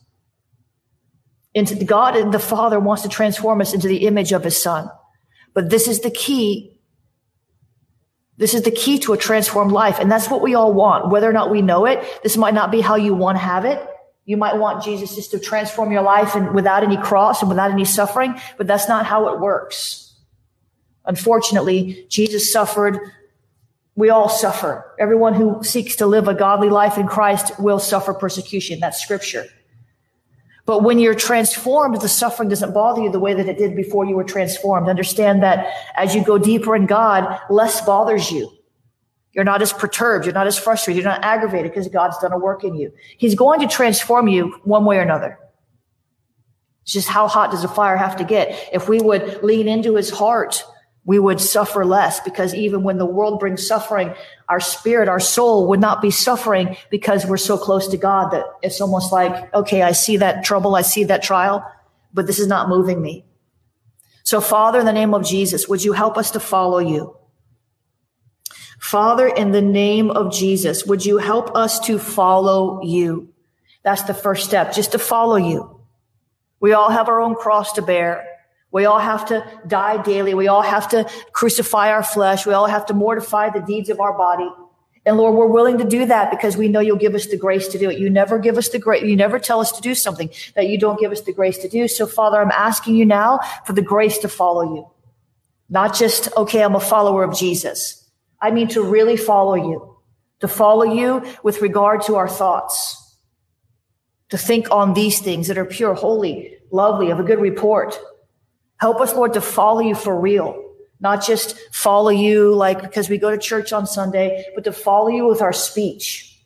into 1.57 1.83
God 1.83 2.15
and 2.15 2.31
the 2.31 2.39
Father 2.39 2.79
wants 2.79 3.01
to 3.01 3.09
transform 3.09 3.61
us 3.61 3.73
into 3.73 3.87
the 3.87 4.05
image 4.05 4.31
of 4.31 4.43
his 4.43 4.61
son. 4.61 4.91
But 5.55 5.71
this 5.71 5.87
is 5.87 6.01
the 6.01 6.11
key. 6.11 6.79
This 8.37 8.53
is 8.53 8.61
the 8.61 8.71
key 8.71 8.99
to 8.99 9.13
a 9.13 9.17
transformed 9.17 9.71
life. 9.71 9.97
And 9.97 10.11
that's 10.11 10.29
what 10.29 10.43
we 10.43 10.53
all 10.53 10.71
want, 10.71 11.09
whether 11.09 11.27
or 11.27 11.33
not 11.33 11.49
we 11.49 11.63
know 11.63 11.87
it. 11.87 12.05
This 12.21 12.37
might 12.37 12.53
not 12.53 12.69
be 12.69 12.79
how 12.79 12.95
you 12.95 13.15
want 13.15 13.39
to 13.39 13.43
have 13.43 13.65
it. 13.65 13.83
You 14.25 14.37
might 14.37 14.57
want 14.57 14.83
Jesus 14.83 15.15
just 15.15 15.31
to 15.31 15.39
transform 15.39 15.91
your 15.91 16.03
life 16.03 16.35
and 16.35 16.53
without 16.53 16.83
any 16.83 16.97
cross 16.97 17.41
and 17.41 17.49
without 17.49 17.71
any 17.71 17.85
suffering, 17.85 18.39
but 18.57 18.67
that's 18.67 18.87
not 18.87 19.07
how 19.07 19.33
it 19.33 19.39
works. 19.39 20.13
Unfortunately, 21.05 22.05
Jesus 22.09 22.51
suffered. 22.51 22.99
We 23.95 24.11
all 24.11 24.29
suffer. 24.29 24.93
Everyone 24.99 25.33
who 25.33 25.63
seeks 25.63 25.95
to 25.95 26.05
live 26.05 26.27
a 26.27 26.35
godly 26.35 26.69
life 26.69 26.99
in 26.99 27.07
Christ 27.07 27.59
will 27.59 27.79
suffer 27.79 28.13
persecution. 28.13 28.79
That's 28.79 29.01
scripture. 29.01 29.45
But 30.67 30.83
when 30.83 30.99
you're 30.99 31.15
transformed, 31.15 32.01
the 32.01 32.09
suffering 32.09 32.49
doesn't 32.49 32.73
bother 32.73 33.01
you 33.01 33.09
the 33.09 33.21
way 33.21 33.33
that 33.33 33.47
it 33.47 33.57
did 33.57 33.73
before 33.73 34.05
you 34.05 34.17
were 34.17 34.25
transformed. 34.25 34.89
Understand 34.89 35.41
that 35.41 35.73
as 35.95 36.13
you 36.13 36.23
go 36.23 36.37
deeper 36.37 36.75
in 36.75 36.85
God, 36.85 37.39
less 37.49 37.79
bothers 37.79 38.29
you. 38.29 38.51
You're 39.31 39.45
not 39.45 39.61
as 39.61 39.71
perturbed. 39.71 40.25
You're 40.25 40.33
not 40.33 40.45
as 40.45 40.57
frustrated. 40.57 41.01
You're 41.01 41.09
not 41.09 41.23
aggravated 41.23 41.71
because 41.71 41.87
God's 41.87 42.17
done 42.17 42.33
a 42.33 42.37
work 42.37 42.65
in 42.65 42.75
you. 42.75 42.91
He's 43.17 43.33
going 43.33 43.61
to 43.61 43.67
transform 43.67 44.27
you 44.27 44.59
one 44.65 44.83
way 44.83 44.97
or 44.97 45.01
another. 45.01 45.39
It's 46.81 46.91
just 46.91 47.07
how 47.07 47.29
hot 47.29 47.51
does 47.51 47.63
a 47.63 47.69
fire 47.69 47.95
have 47.95 48.17
to 48.17 48.25
get? 48.25 48.69
If 48.73 48.89
we 48.89 48.99
would 48.99 49.41
lean 49.43 49.69
into 49.69 49.95
his 49.95 50.09
heart, 50.09 50.65
we 51.07 51.17
would 51.17 51.39
suffer 51.39 51.85
less 51.85 52.19
because 52.19 52.53
even 52.53 52.83
when 52.83 52.97
the 52.97 53.05
world 53.05 53.39
brings 53.39 53.65
suffering, 53.65 54.13
our 54.49 54.59
spirit, 54.59 55.07
our 55.07 55.21
soul 55.21 55.69
would 55.69 55.79
not 55.79 56.01
be 56.01 56.11
suffering 56.11 56.75
because 56.91 57.25
we're 57.25 57.37
so 57.37 57.57
close 57.57 57.87
to 57.87 57.97
God 57.97 58.31
that 58.31 58.43
it's 58.61 58.81
almost 58.81 59.13
like, 59.13 59.53
okay, 59.53 59.81
I 59.81 59.93
see 59.93 60.17
that 60.17 60.43
trouble. 60.43 60.75
I 60.75 60.81
see 60.81 61.05
that 61.05 61.23
trial, 61.23 61.65
but 62.13 62.27
this 62.27 62.39
is 62.39 62.47
not 62.47 62.67
moving 62.67 63.01
me. 63.01 63.23
So 64.23 64.41
Father, 64.41 64.81
in 64.81 64.85
the 64.85 64.91
name 64.91 65.13
of 65.13 65.25
Jesus, 65.25 65.65
would 65.69 65.81
you 65.81 65.93
help 65.93 66.17
us 66.17 66.31
to 66.31 66.41
follow 66.41 66.79
you? 66.79 67.15
Father, 68.77 69.29
in 69.29 69.53
the 69.53 69.61
name 69.61 70.11
of 70.11 70.33
Jesus, 70.33 70.85
would 70.85 71.05
you 71.05 71.19
help 71.19 71.55
us 71.55 71.79
to 71.87 71.99
follow 71.99 72.83
you? 72.83 73.33
That's 73.81 74.03
the 74.03 74.13
first 74.13 74.45
step, 74.45 74.73
just 74.73 74.91
to 74.91 74.99
follow 74.99 75.37
you. 75.37 75.79
We 76.59 76.73
all 76.73 76.89
have 76.89 77.07
our 77.07 77.21
own 77.21 77.35
cross 77.35 77.71
to 77.73 77.81
bear. 77.81 78.26
We 78.71 78.85
all 78.85 78.99
have 78.99 79.25
to 79.27 79.45
die 79.65 80.01
daily. 80.03 80.33
We 80.33 80.47
all 80.47 80.61
have 80.61 80.89
to 80.89 81.09
crucify 81.31 81.91
our 81.91 82.03
flesh. 82.03 82.45
We 82.45 82.53
all 82.53 82.67
have 82.67 82.85
to 82.87 82.93
mortify 82.93 83.49
the 83.49 83.61
deeds 83.61 83.89
of 83.89 83.99
our 83.99 84.17
body. 84.17 84.49
And 85.05 85.15
Lord, 85.15 85.35
we're 85.35 85.47
willing 85.47 85.77
to 85.77 85.85
do 85.85 86.05
that 86.05 86.31
because 86.31 86.57
we 86.57 86.67
know 86.67 86.81
you'll 86.81 86.97
give 86.97 87.15
us 87.15 87.27
the 87.27 87.37
grace 87.37 87.69
to 87.69 87.79
do 87.79 87.89
it. 87.89 87.97
You 87.97 88.09
never 88.09 88.39
give 88.39 88.57
us 88.57 88.67
the 88.69 88.79
grace. 88.79 89.03
You 89.03 89.15
never 89.15 89.39
tell 89.39 89.61
us 89.61 89.71
to 89.71 89.81
do 89.81 89.95
something 89.95 90.29
that 90.55 90.67
you 90.67 90.77
don't 90.77 90.99
give 90.99 91.13
us 91.13 91.21
the 91.21 91.31
grace 91.31 91.57
to 91.59 91.69
do. 91.69 91.87
So 91.87 92.05
Father, 92.05 92.41
I'm 92.41 92.51
asking 92.51 92.95
you 92.95 93.05
now 93.05 93.39
for 93.65 93.71
the 93.71 93.81
grace 93.81 94.17
to 94.19 94.27
follow 94.27 94.75
you. 94.75 94.89
Not 95.69 95.95
just, 95.95 96.29
okay, 96.35 96.61
I'm 96.61 96.75
a 96.75 96.81
follower 96.81 97.23
of 97.23 97.37
Jesus 97.37 98.07
I 98.41 98.51
mean 98.51 98.67
to 98.69 98.83
really 98.83 99.17
follow 99.17 99.55
you, 99.55 99.97
to 100.41 100.47
follow 100.47 100.83
you 100.83 101.25
with 101.43 101.61
regard 101.61 102.01
to 102.03 102.15
our 102.15 102.29
thoughts, 102.29 103.15
to 104.29 104.37
think 104.37 104.69
on 104.71 104.93
these 104.93 105.19
things 105.19 105.47
that 105.47 105.57
are 105.57 105.65
pure, 105.65 105.93
holy, 105.93 106.57
lovely, 106.71 107.09
of 107.09 107.19
a 107.19 107.23
good 107.23 107.39
report. 107.39 107.99
Help 108.79 109.01
us, 109.01 109.13
Lord, 109.13 109.33
to 109.33 109.41
follow 109.41 109.81
you 109.81 109.95
for 109.95 110.19
real, 110.19 110.63
not 110.99 111.25
just 111.25 111.57
follow 111.73 112.09
you 112.09 112.53
like 112.53 112.81
because 112.81 113.09
we 113.09 113.17
go 113.17 113.31
to 113.31 113.37
church 113.37 113.73
on 113.73 113.87
Sunday, 113.87 114.45
but 114.55 114.63
to 114.65 114.71
follow 114.71 115.09
you 115.09 115.27
with 115.27 115.41
our 115.41 115.53
speech, 115.53 116.39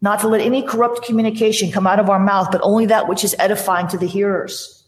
not 0.00 0.20
to 0.20 0.28
let 0.28 0.40
any 0.40 0.62
corrupt 0.62 1.04
communication 1.04 1.70
come 1.70 1.86
out 1.86 2.00
of 2.00 2.10
our 2.10 2.18
mouth, 2.18 2.48
but 2.50 2.60
only 2.62 2.86
that 2.86 3.08
which 3.08 3.24
is 3.24 3.34
edifying 3.38 3.88
to 3.88 3.98
the 3.98 4.06
hearers. 4.06 4.86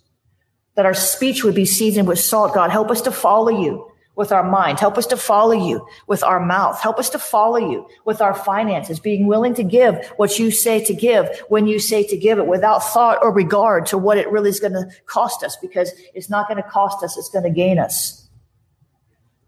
That 0.74 0.86
our 0.86 0.94
speech 0.94 1.42
would 1.42 1.54
be 1.54 1.64
seasoned 1.64 2.06
with 2.06 2.18
salt. 2.18 2.52
God, 2.52 2.70
help 2.70 2.90
us 2.90 3.00
to 3.02 3.10
follow 3.10 3.48
you 3.48 3.90
with 4.16 4.32
our 4.32 4.42
mind. 4.42 4.80
Help 4.80 4.98
us 4.98 5.06
to 5.06 5.16
follow 5.16 5.52
you 5.52 5.86
with 6.06 6.24
our 6.24 6.44
mouth. 6.44 6.80
Help 6.80 6.98
us 6.98 7.10
to 7.10 7.18
follow 7.18 7.58
you 7.58 7.86
with 8.04 8.20
our 8.20 8.34
finances, 8.34 8.98
being 8.98 9.26
willing 9.26 9.54
to 9.54 9.62
give 9.62 10.04
what 10.16 10.38
you 10.38 10.50
say 10.50 10.82
to 10.84 10.94
give 10.94 11.28
when 11.48 11.66
you 11.66 11.78
say 11.78 12.02
to 12.02 12.16
give 12.16 12.38
it 12.38 12.46
without 12.46 12.82
thought 12.82 13.18
or 13.22 13.30
regard 13.30 13.86
to 13.86 13.98
what 13.98 14.18
it 14.18 14.28
really 14.30 14.48
is 14.48 14.58
going 14.58 14.72
to 14.72 14.88
cost 15.04 15.44
us 15.44 15.56
because 15.60 15.92
it's 16.14 16.30
not 16.30 16.48
going 16.48 16.60
to 16.60 16.68
cost 16.68 17.04
us. 17.04 17.16
It's 17.16 17.28
going 17.28 17.44
to 17.44 17.50
gain 17.50 17.78
us. 17.78 18.26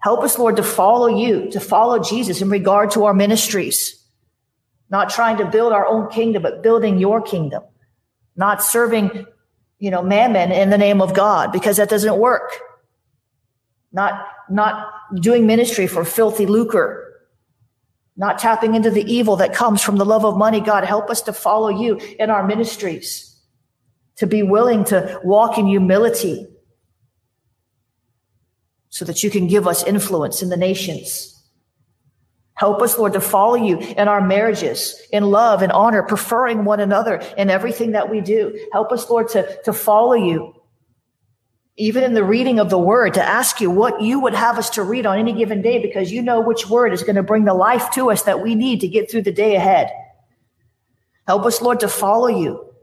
Help 0.00 0.22
us, 0.22 0.38
Lord, 0.38 0.56
to 0.56 0.62
follow 0.62 1.08
you, 1.08 1.50
to 1.50 1.58
follow 1.60 1.98
Jesus 1.98 2.40
in 2.40 2.50
regard 2.50 2.92
to 2.92 3.06
our 3.06 3.14
ministries, 3.14 4.00
not 4.90 5.10
trying 5.10 5.38
to 5.38 5.46
build 5.46 5.72
our 5.72 5.86
own 5.86 6.08
kingdom, 6.10 6.42
but 6.42 6.62
building 6.62 6.98
your 6.98 7.20
kingdom, 7.20 7.64
not 8.36 8.62
serving, 8.62 9.26
you 9.78 9.90
know, 9.90 10.02
mammon 10.02 10.52
in 10.52 10.70
the 10.70 10.78
name 10.78 11.00
of 11.00 11.14
God 11.14 11.52
because 11.52 11.78
that 11.78 11.88
doesn't 11.88 12.18
work 12.18 12.60
not, 13.92 14.26
not 14.50 14.90
doing 15.20 15.46
ministry 15.46 15.86
for 15.86 16.04
filthy 16.04 16.46
lucre, 16.46 17.04
not 18.16 18.38
tapping 18.38 18.74
into 18.74 18.90
the 18.90 19.04
evil 19.04 19.36
that 19.36 19.54
comes 19.54 19.82
from 19.82 19.96
the 19.96 20.04
love 20.04 20.24
of 20.24 20.36
money. 20.36 20.60
God, 20.60 20.84
help 20.84 21.08
us 21.08 21.22
to 21.22 21.32
follow 21.32 21.68
you 21.68 21.96
in 22.18 22.30
our 22.30 22.46
ministries, 22.46 23.40
to 24.16 24.26
be 24.26 24.42
willing 24.42 24.84
to 24.84 25.20
walk 25.22 25.58
in 25.58 25.66
humility, 25.66 26.46
so 28.90 29.04
that 29.04 29.22
you 29.22 29.30
can 29.30 29.46
give 29.46 29.68
us 29.68 29.84
influence 29.84 30.42
in 30.42 30.48
the 30.48 30.56
nations. 30.56 31.34
Help 32.54 32.82
us, 32.82 32.98
Lord, 32.98 33.12
to 33.12 33.20
follow 33.20 33.54
you 33.54 33.78
in 33.78 34.08
our 34.08 34.20
marriages, 34.20 35.00
in 35.12 35.22
love 35.22 35.62
and 35.62 35.70
honor, 35.70 36.02
preferring 36.02 36.64
one 36.64 36.80
another 36.80 37.22
in 37.36 37.50
everything 37.50 37.92
that 37.92 38.10
we 38.10 38.20
do. 38.20 38.58
Help 38.72 38.90
us, 38.90 39.08
Lord, 39.08 39.28
to, 39.28 39.62
to 39.62 39.72
follow 39.72 40.14
you, 40.14 40.57
even 41.78 42.02
in 42.02 42.12
the 42.12 42.24
reading 42.24 42.58
of 42.58 42.70
the 42.70 42.78
word, 42.78 43.14
to 43.14 43.22
ask 43.22 43.60
you 43.60 43.70
what 43.70 44.02
you 44.02 44.18
would 44.20 44.34
have 44.34 44.58
us 44.58 44.70
to 44.70 44.82
read 44.82 45.06
on 45.06 45.16
any 45.16 45.32
given 45.32 45.62
day, 45.62 45.80
because 45.80 46.10
you 46.10 46.20
know 46.20 46.40
which 46.40 46.68
word 46.68 46.92
is 46.92 47.04
going 47.04 47.16
to 47.16 47.22
bring 47.22 47.44
the 47.44 47.54
life 47.54 47.90
to 47.92 48.10
us 48.10 48.22
that 48.22 48.42
we 48.42 48.56
need 48.56 48.80
to 48.80 48.88
get 48.88 49.08
through 49.08 49.22
the 49.22 49.32
day 49.32 49.54
ahead. 49.54 49.88
Help 51.26 51.46
us, 51.46 51.62
Lord, 51.62 51.80
to 51.80 51.88
follow 51.88 52.26
you, 52.26 52.74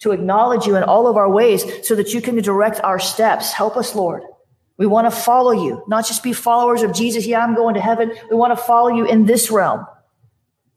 to 0.00 0.10
acknowledge 0.10 0.66
you 0.66 0.76
in 0.76 0.82
all 0.82 1.06
of 1.06 1.16
our 1.16 1.30
ways 1.30 1.64
so 1.86 1.94
that 1.94 2.12
you 2.12 2.20
can 2.20 2.36
direct 2.42 2.80
our 2.80 2.98
steps. 2.98 3.52
Help 3.52 3.76
us, 3.78 3.94
Lord. 3.94 4.22
We 4.76 4.86
want 4.86 5.06
to 5.06 5.10
follow 5.10 5.52
you, 5.52 5.82
not 5.88 6.06
just 6.06 6.22
be 6.22 6.34
followers 6.34 6.82
of 6.82 6.92
Jesus. 6.92 7.26
Yeah, 7.26 7.42
I'm 7.42 7.54
going 7.54 7.76
to 7.76 7.80
heaven. 7.80 8.12
We 8.30 8.36
want 8.36 8.56
to 8.56 8.62
follow 8.62 8.90
you 8.90 9.06
in 9.06 9.24
this 9.24 9.50
realm. 9.50 9.86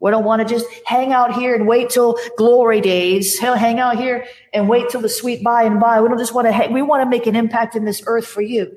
We 0.02 0.10
don't 0.10 0.26
want 0.26 0.42
to 0.42 0.52
just 0.52 0.66
hang 0.84 1.14
out 1.14 1.36
here 1.36 1.54
and 1.54 1.68
wait 1.68 1.92
till 1.92 2.18
glory 2.36 2.82
days. 2.82 3.38
Hell, 3.38 3.56
hang 3.56 3.80
out 3.80 3.98
here 3.98 4.26
and 4.52 4.68
wait 4.68 4.90
till 4.90 5.00
the 5.00 5.08
sweet 5.08 5.44
by 5.44 5.64
and 5.64 5.80
by. 5.80 6.02
We 6.02 6.10
don't 6.10 6.18
just 6.18 6.34
want 6.34 6.48
to, 6.48 6.52
hang, 6.52 6.74
we 6.74 6.82
want 6.82 7.04
to 7.04 7.10
make 7.10 7.28
an 7.28 7.36
impact 7.36 7.76
in 7.76 7.86
this 7.86 8.02
earth 8.08 8.26
for 8.26 8.42
you. 8.42 8.76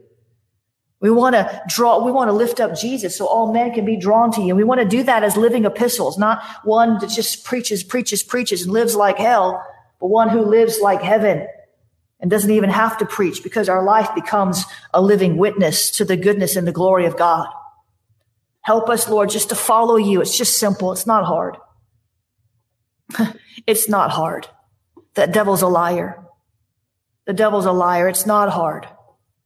We 1.01 1.11
want 1.11 1.35
to 1.35 1.63
draw, 1.67 2.05
we 2.05 2.13
want 2.13 2.29
to 2.29 2.33
lift 2.33 2.61
up 2.61 2.75
Jesus 2.77 3.17
so 3.17 3.27
all 3.27 3.55
men 3.55 3.73
can 3.73 3.87
be 3.87 3.97
drawn 3.97 4.33
to 4.33 4.43
you. 4.43 4.49
And 4.49 4.59
We 4.59 4.65
want 4.65 4.83
to 4.83 4.87
do 4.87 5.03
that 5.05 5.25
as 5.25 5.35
living 5.35 5.65
epistles, 5.65 6.19
not 6.19 6.45
one 6.63 6.99
that 6.99 7.09
just 7.09 7.43
preaches, 7.45 7.83
preaches, 7.83 8.23
preaches 8.23 8.63
and 8.65 8.73
lives 8.73 8.95
like 8.95 9.17
hell, 9.17 9.65
but 10.01 10.09
one 10.09 10.29
who 10.29 10.43
lives 10.43 10.79
like 10.79 11.01
heaven 11.01 11.47
and 12.21 12.31
doesn't 12.31 12.51
even 12.51 12.69
have 12.69 12.99
to 12.99 13.07
preach 13.07 13.43
because 13.43 13.71
our 13.71 13.83
life 13.83 14.15
becomes 14.15 14.65
a 14.93 15.01
living 15.01 15.39
witness 15.39 15.91
to 15.93 16.05
the 16.05 16.19
goodness 16.19 16.55
and 16.55 16.69
the 16.69 16.73
glory 16.73 17.07
of 17.07 17.17
God. 17.17 17.49
Help 18.65 18.89
us, 18.89 19.09
Lord, 19.09 19.29
just 19.29 19.51
to 19.51 19.55
follow 19.55 19.97
you. 19.97 20.23
It's 20.23 20.37
just 20.37 20.59
simple. 20.59 20.91
It's 20.93 21.07
not 21.07 21.25
hard. 21.25 21.59
it's 23.67 23.91
not 23.91 24.11
hard. 24.11 24.49
That 25.15 25.33
devil's 25.33 25.61
a 25.61 25.69
liar. 25.69 26.25
The 27.27 27.35
devil's 27.35 27.67
a 27.67 27.73
liar. 27.73 28.09
It's 28.09 28.25
not 28.25 28.49
hard. 28.51 28.89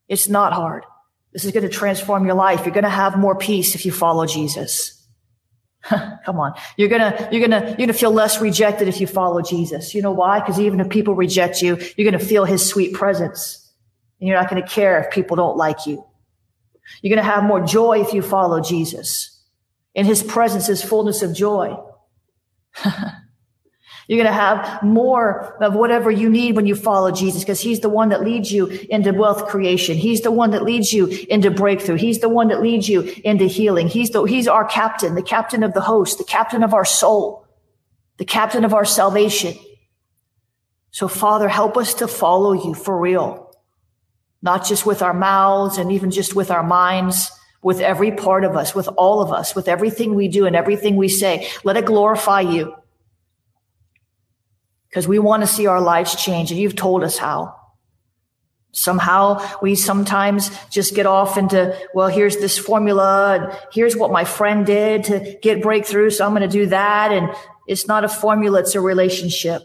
It's 0.07 0.29
not 0.29 0.53
hard. 0.53 0.85
This 1.33 1.43
is 1.43 1.51
going 1.51 1.63
to 1.63 1.69
transform 1.69 2.25
your 2.25 2.35
life. 2.35 2.65
You're 2.65 2.73
going 2.73 2.85
to 2.85 2.89
have 2.89 3.19
more 3.19 3.35
peace 3.35 3.75
if 3.75 3.85
you 3.85 3.91
follow 3.91 4.25
Jesus. 4.25 5.05
Come 5.89 6.39
on. 6.39 6.53
You're 6.77 6.89
going 6.89 7.01
to, 7.01 7.29
you're 7.29 7.45
going 7.45 7.61
to, 7.61 7.67
you're 7.67 7.77
going 7.77 7.87
to 7.87 7.93
feel 7.93 8.11
less 8.11 8.39
rejected 8.39 8.87
if 8.87 9.01
you 9.01 9.07
follow 9.07 9.41
Jesus. 9.41 9.93
You 9.93 10.01
know 10.01 10.13
why? 10.13 10.39
Because 10.39 10.61
even 10.61 10.79
if 10.79 10.87
people 10.87 11.13
reject 11.13 11.61
you, 11.61 11.77
you're 11.97 12.09
going 12.09 12.19
to 12.19 12.25
feel 12.25 12.45
his 12.45 12.65
sweet 12.65 12.93
presence 12.93 13.69
and 14.19 14.29
you're 14.29 14.39
not 14.39 14.49
going 14.49 14.61
to 14.61 14.67
care 14.67 15.01
if 15.01 15.11
people 15.11 15.35
don't 15.35 15.57
like 15.57 15.85
you. 15.85 16.05
You're 17.01 17.15
going 17.15 17.25
to 17.25 17.31
have 17.31 17.43
more 17.43 17.61
joy 17.61 18.01
if 18.01 18.13
you 18.13 18.21
follow 18.21 18.61
Jesus. 18.61 19.41
In 19.95 20.05
his 20.05 20.23
presence 20.23 20.69
is 20.69 20.83
fullness 20.83 21.21
of 21.21 21.35
joy. 21.35 21.77
You're 24.09 24.17
going 24.17 24.25
to 24.25 24.33
have 24.33 24.81
more 24.81 25.55
of 25.63 25.75
whatever 25.75 26.09
you 26.09 26.31
need 26.31 26.55
when 26.55 26.65
you 26.65 26.73
follow 26.73 27.11
Jesus 27.11 27.43
because 27.43 27.61
he's 27.61 27.81
the 27.81 27.89
one 27.89 28.09
that 28.09 28.23
leads 28.23 28.51
you 28.51 28.65
into 28.65 29.13
wealth 29.13 29.47
creation. 29.47 29.97
He's 29.97 30.21
the 30.21 30.31
one 30.31 30.49
that 30.49 30.63
leads 30.63 30.91
you 30.91 31.05
into 31.29 31.51
breakthrough. 31.51 31.97
He's 31.97 32.19
the 32.19 32.27
one 32.27 32.47
that 32.47 32.59
leads 32.59 32.89
you 32.89 33.01
into 33.23 33.45
healing. 33.45 33.87
He's 33.87 34.09
the, 34.09 34.23
he's 34.23 34.47
our 34.47 34.65
captain, 34.65 35.13
the 35.13 35.21
captain 35.21 35.61
of 35.61 35.75
the 35.75 35.81
host, 35.81 36.17
the 36.17 36.23
captain 36.23 36.63
of 36.63 36.73
our 36.73 36.85
soul, 36.85 37.45
the 38.17 38.25
captain 38.25 38.65
of 38.65 38.73
our 38.73 38.83
salvation. 38.83 39.53
So 40.89 41.07
Father, 41.07 41.47
help 41.47 41.77
us 41.77 41.93
to 41.95 42.07
follow 42.07 42.53
you 42.53 42.73
for 42.73 42.99
real, 42.99 43.48
not 44.41 44.65
just 44.65 44.85
with 44.85 45.01
our 45.01 45.13
mouths 45.13 45.77
and 45.77 45.91
even 45.91 46.11
just 46.11 46.35
with 46.35 46.51
our 46.51 46.63
minds, 46.63 47.31
with 47.61 47.81
every 47.81 48.11
part 48.11 48.43
of 48.43 48.55
us, 48.55 48.73
with 48.73 48.87
all 48.97 49.21
of 49.21 49.31
us, 49.31 49.53
with 49.53 49.67
everything 49.67 50.15
we 50.15 50.27
do 50.27 50.45
and 50.45 50.55
everything 50.55 50.95
we 50.95 51.09
say. 51.09 51.49
Let 51.63 51.77
it 51.77 51.85
glorify 51.85 52.41
you 52.41 52.73
because 54.89 55.07
we 55.07 55.19
want 55.19 55.43
to 55.43 55.47
see 55.47 55.67
our 55.67 55.81
lives 55.81 56.15
change 56.15 56.51
and 56.51 56.59
you've 56.59 56.75
told 56.75 57.03
us 57.03 57.17
how. 57.17 57.55
Somehow 58.71 59.43
we 59.61 59.73
sometimes 59.73 60.51
just 60.69 60.93
get 60.93 61.07
off 61.07 61.37
into, 61.37 61.75
well, 61.93 62.07
here's 62.07 62.37
this 62.37 62.57
formula 62.57 63.35
and 63.35 63.59
here's 63.73 63.97
what 63.97 64.11
my 64.11 64.23
friend 64.23 64.65
did 64.65 65.05
to 65.05 65.37
get 65.41 65.61
breakthrough. 65.61 66.11
So 66.11 66.25
I'm 66.25 66.35
going 66.35 66.47
to 66.47 66.47
do 66.47 66.67
that. 66.67 67.11
And 67.11 67.29
it's 67.67 67.87
not 67.87 68.03
a 68.03 68.09
formula. 68.09 68.59
It's 68.59 68.75
a 68.75 68.81
relationship. 68.81 69.63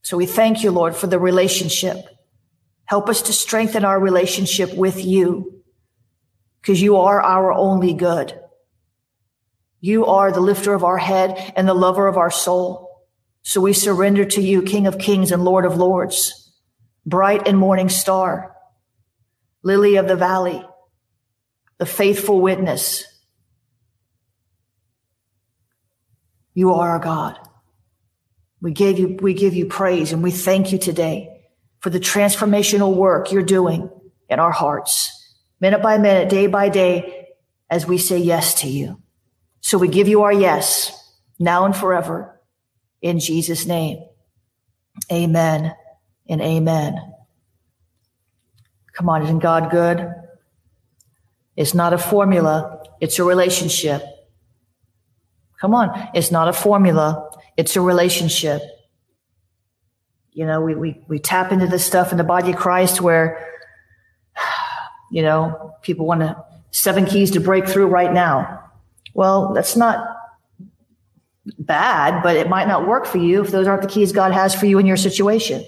So 0.00 0.16
we 0.16 0.24
thank 0.24 0.62
you, 0.62 0.70
Lord, 0.70 0.96
for 0.96 1.06
the 1.06 1.18
relationship. 1.18 2.06
Help 2.88 3.10
us 3.10 3.20
to 3.20 3.34
strengthen 3.34 3.84
our 3.84 4.00
relationship 4.00 4.72
with 4.72 5.04
you 5.04 5.62
because 6.62 6.80
you 6.80 6.96
are 6.96 7.20
our 7.20 7.52
only 7.52 7.92
good. 7.92 8.40
You 9.78 10.06
are 10.06 10.32
the 10.32 10.40
lifter 10.40 10.72
of 10.72 10.84
our 10.84 10.96
head 10.96 11.52
and 11.54 11.68
the 11.68 11.74
lover 11.74 12.08
of 12.08 12.16
our 12.16 12.30
soul. 12.30 13.04
So 13.42 13.60
we 13.60 13.74
surrender 13.74 14.24
to 14.24 14.40
you, 14.40 14.62
King 14.62 14.86
of 14.86 14.98
Kings 14.98 15.32
and 15.32 15.44
Lord 15.44 15.66
of 15.66 15.76
Lords, 15.76 16.50
bright 17.04 17.46
and 17.46 17.58
morning 17.58 17.90
star, 17.90 18.56
lily 19.62 19.96
of 19.96 20.08
the 20.08 20.16
valley, 20.16 20.64
the 21.76 21.84
faithful 21.84 22.40
witness. 22.40 23.04
You 26.54 26.72
are 26.72 26.92
our 26.92 26.98
God. 27.00 27.38
We 28.62 28.72
give 28.72 28.98
you, 28.98 29.18
we 29.20 29.34
give 29.34 29.52
you 29.52 29.66
praise 29.66 30.14
and 30.14 30.22
we 30.22 30.30
thank 30.30 30.72
you 30.72 30.78
today 30.78 31.37
for 31.80 31.90
the 31.90 32.00
transformational 32.00 32.94
work 32.94 33.32
you're 33.32 33.42
doing 33.42 33.90
in 34.28 34.40
our 34.40 34.50
hearts, 34.50 35.34
minute 35.60 35.82
by 35.82 35.98
minute, 35.98 36.28
day 36.28 36.46
by 36.46 36.68
day, 36.68 37.28
as 37.70 37.86
we 37.86 37.98
say 37.98 38.18
yes 38.18 38.60
to 38.60 38.68
you. 38.68 39.00
So 39.60 39.78
we 39.78 39.88
give 39.88 40.08
you 40.08 40.22
our 40.22 40.32
yes 40.32 40.92
now 41.38 41.64
and 41.64 41.76
forever 41.76 42.40
in 43.00 43.20
Jesus' 43.20 43.66
name. 43.66 44.02
Amen 45.12 45.74
and 46.28 46.40
amen. 46.40 46.96
Come 48.92 49.08
on, 49.08 49.22
isn't 49.22 49.38
God 49.38 49.70
good? 49.70 50.12
It's 51.56 51.74
not 51.74 51.92
a 51.92 51.98
formula, 51.98 52.82
it's 53.00 53.18
a 53.18 53.24
relationship. 53.24 54.02
Come 55.60 55.74
on, 55.74 56.08
it's 56.14 56.30
not 56.30 56.48
a 56.48 56.52
formula, 56.52 57.30
it's 57.56 57.76
a 57.76 57.80
relationship. 57.80 58.62
You 60.38 60.46
know, 60.46 60.60
we, 60.60 60.76
we, 60.76 61.02
we 61.08 61.18
tap 61.18 61.50
into 61.50 61.66
this 61.66 61.84
stuff 61.84 62.12
in 62.12 62.16
the 62.16 62.22
body 62.22 62.52
of 62.52 62.56
Christ 62.56 63.00
where, 63.00 63.44
you 65.10 65.22
know, 65.22 65.74
people 65.82 66.06
want 66.06 66.20
to 66.20 66.40
seven 66.70 67.06
keys 67.06 67.32
to 67.32 67.40
break 67.40 67.66
through 67.66 67.88
right 67.88 68.12
now. 68.12 68.62
Well, 69.14 69.52
that's 69.52 69.74
not 69.74 69.98
bad, 71.58 72.22
but 72.22 72.36
it 72.36 72.48
might 72.48 72.68
not 72.68 72.86
work 72.86 73.04
for 73.04 73.18
you 73.18 73.42
if 73.42 73.50
those 73.50 73.66
aren't 73.66 73.82
the 73.82 73.88
keys 73.88 74.12
God 74.12 74.30
has 74.30 74.54
for 74.54 74.66
you 74.66 74.78
in 74.78 74.86
your 74.86 74.96
situation. 74.96 75.60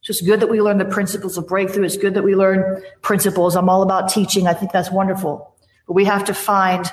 So 0.00 0.10
it's 0.10 0.20
good 0.20 0.40
that 0.40 0.50
we 0.50 0.60
learn 0.60 0.78
the 0.78 0.84
principles 0.84 1.38
of 1.38 1.46
breakthrough. 1.46 1.84
It's 1.84 1.96
good 1.96 2.14
that 2.14 2.24
we 2.24 2.34
learn 2.34 2.82
principles. 3.02 3.54
I'm 3.54 3.68
all 3.68 3.84
about 3.84 4.08
teaching. 4.08 4.48
I 4.48 4.52
think 4.52 4.72
that's 4.72 4.90
wonderful. 4.90 5.54
But 5.86 5.92
we 5.92 6.06
have 6.06 6.24
to 6.24 6.34
find 6.34 6.90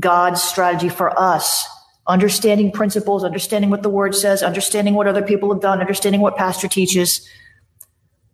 God's 0.00 0.42
strategy 0.42 0.88
for 0.88 1.20
us. 1.20 1.68
Understanding 2.08 2.70
principles, 2.70 3.24
understanding 3.24 3.70
what 3.70 3.82
the 3.82 3.90
word 3.90 4.14
says, 4.14 4.42
understanding 4.42 4.94
what 4.94 5.08
other 5.08 5.22
people 5.22 5.52
have 5.52 5.60
done, 5.60 5.80
understanding 5.80 6.20
what 6.20 6.36
pastor 6.36 6.68
teaches. 6.68 7.28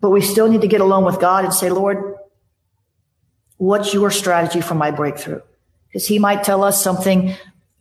But 0.01 0.11
we 0.11 0.21
still 0.21 0.49
need 0.49 0.61
to 0.61 0.69
get 0.69 0.81
alone 0.81 1.05
with 1.05 1.21
God 1.21 1.45
and 1.45 1.55
say, 1.55 1.71
Lord, 1.71 2.17
what's 3.57 3.95
your 3.95 4.11
strategy 4.11 4.61
for 4.61 4.75
my 4.75 4.91
breakthrough? 4.91 5.41
Because 5.89 6.07
he 6.07 6.19
might 6.19 6.45
tell 6.45 6.65
us 6.65 6.83
something 6.83 7.35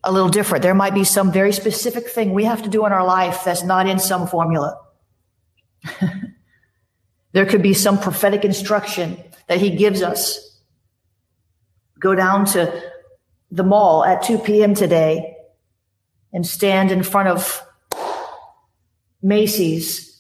a 0.04 0.12
little 0.12 0.30
different. 0.30 0.62
There 0.62 0.74
might 0.74 0.94
be 0.94 1.04
some 1.04 1.32
very 1.32 1.52
specific 1.52 2.08
thing 2.08 2.34
we 2.34 2.46
have 2.46 2.64
to 2.64 2.70
do 2.70 2.86
in 2.86 2.94
our 2.94 3.06
life 3.06 3.44
that's 3.44 3.64
not 3.64 3.88
in 3.88 4.00
some 4.00 4.28
formula. 4.28 4.80
there 7.34 7.46
could 7.46 7.62
be 7.62 7.74
some 7.74 8.00
prophetic 8.00 8.46
instruction 8.46 9.18
that 9.48 9.60
he 9.60 9.72
gives 9.72 10.02
us. 10.02 10.60
Go 12.00 12.16
down 12.16 12.46
to 12.46 12.82
the 13.52 13.64
mall 13.64 14.04
at 14.06 14.24
2 14.24 14.40
p.m. 14.40 14.74
today 14.74 15.36
and 16.34 16.46
stand 16.46 16.92
in 16.92 17.04
front 17.04 17.30
of 17.30 17.62
Macy's 19.22 20.12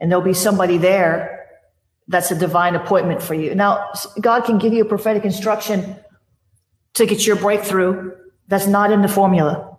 and 0.00 0.10
there'll 0.10 0.24
be 0.24 0.34
somebody 0.34 0.78
there 0.78 1.46
that's 2.08 2.30
a 2.30 2.34
divine 2.34 2.74
appointment 2.74 3.22
for 3.22 3.34
you. 3.34 3.54
Now, 3.54 3.92
God 4.20 4.44
can 4.44 4.58
give 4.58 4.72
you 4.72 4.82
a 4.82 4.86
prophetic 4.86 5.24
instruction 5.24 5.96
to 6.94 7.06
get 7.06 7.26
your 7.26 7.36
breakthrough 7.36 8.12
that's 8.48 8.66
not 8.66 8.90
in 8.90 9.02
the 9.02 9.08
formula. 9.08 9.78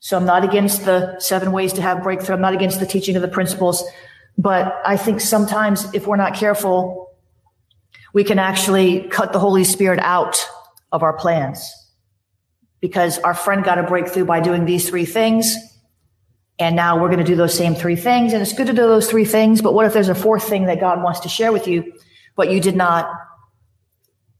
So 0.00 0.16
I'm 0.16 0.26
not 0.26 0.44
against 0.44 0.84
the 0.84 1.18
seven 1.20 1.52
ways 1.52 1.72
to 1.74 1.82
have 1.82 2.02
breakthrough. 2.02 2.34
I'm 2.34 2.42
not 2.42 2.52
against 2.52 2.80
the 2.80 2.86
teaching 2.86 3.16
of 3.16 3.22
the 3.22 3.28
principles. 3.28 3.82
But 4.36 4.82
I 4.84 4.98
think 4.98 5.20
sometimes 5.20 5.94
if 5.94 6.06
we're 6.06 6.16
not 6.16 6.34
careful, 6.34 7.16
we 8.12 8.22
can 8.24 8.38
actually 8.38 9.08
cut 9.08 9.32
the 9.32 9.38
Holy 9.38 9.64
Spirit 9.64 10.00
out 10.00 10.46
of 10.92 11.02
our 11.02 11.14
plans 11.14 11.72
because 12.80 13.18
our 13.18 13.34
friend 13.34 13.64
got 13.64 13.78
a 13.78 13.82
breakthrough 13.82 14.24
by 14.24 14.40
doing 14.40 14.64
these 14.64 14.88
three 14.88 15.04
things. 15.04 15.56
And 16.58 16.74
now 16.74 17.00
we're 17.00 17.08
going 17.08 17.18
to 17.18 17.24
do 17.24 17.36
those 17.36 17.56
same 17.56 17.74
three 17.74 17.96
things. 17.96 18.32
And 18.32 18.40
it's 18.40 18.52
good 18.52 18.66
to 18.66 18.72
do 18.72 18.82
those 18.82 19.10
three 19.10 19.24
things. 19.24 19.60
But 19.60 19.74
what 19.74 19.86
if 19.86 19.92
there's 19.92 20.08
a 20.08 20.14
fourth 20.14 20.44
thing 20.44 20.66
that 20.66 20.80
God 20.80 21.02
wants 21.02 21.20
to 21.20 21.28
share 21.28 21.52
with 21.52 21.68
you, 21.68 21.92
but 22.34 22.50
you 22.50 22.60
did 22.60 22.76
not 22.76 23.10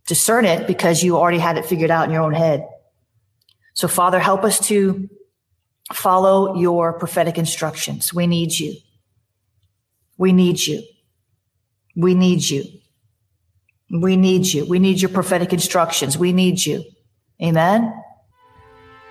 discern 0.07 0.45
it 0.45 0.66
because 0.66 1.03
you 1.03 1.16
already 1.16 1.39
had 1.39 1.59
it 1.59 1.66
figured 1.66 1.91
out 1.91 2.07
in 2.07 2.12
your 2.12 2.22
own 2.22 2.32
head? 2.32 2.66
So 3.74 3.89
Father, 3.89 4.18
help 4.18 4.45
us 4.45 4.59
to 4.68 5.09
follow 5.93 6.57
your 6.57 6.95
prophetic 6.99 7.37
instructions. 7.39 8.12
We 8.12 8.26
need 8.26 8.53
you. 8.53 8.74
We 10.16 10.32
need 10.32 10.59
you. 10.61 10.82
We 11.95 12.14
need 12.14 12.49
you. 12.49 12.64
We 13.91 14.16
need 14.16 14.47
you. 14.47 14.64
We 14.64 14.78
need 14.78 15.01
your 15.01 15.11
prophetic 15.11 15.53
instructions. 15.53 16.18
We 16.18 16.32
need 16.32 16.64
you. 16.64 16.84
Amen. 17.43 17.93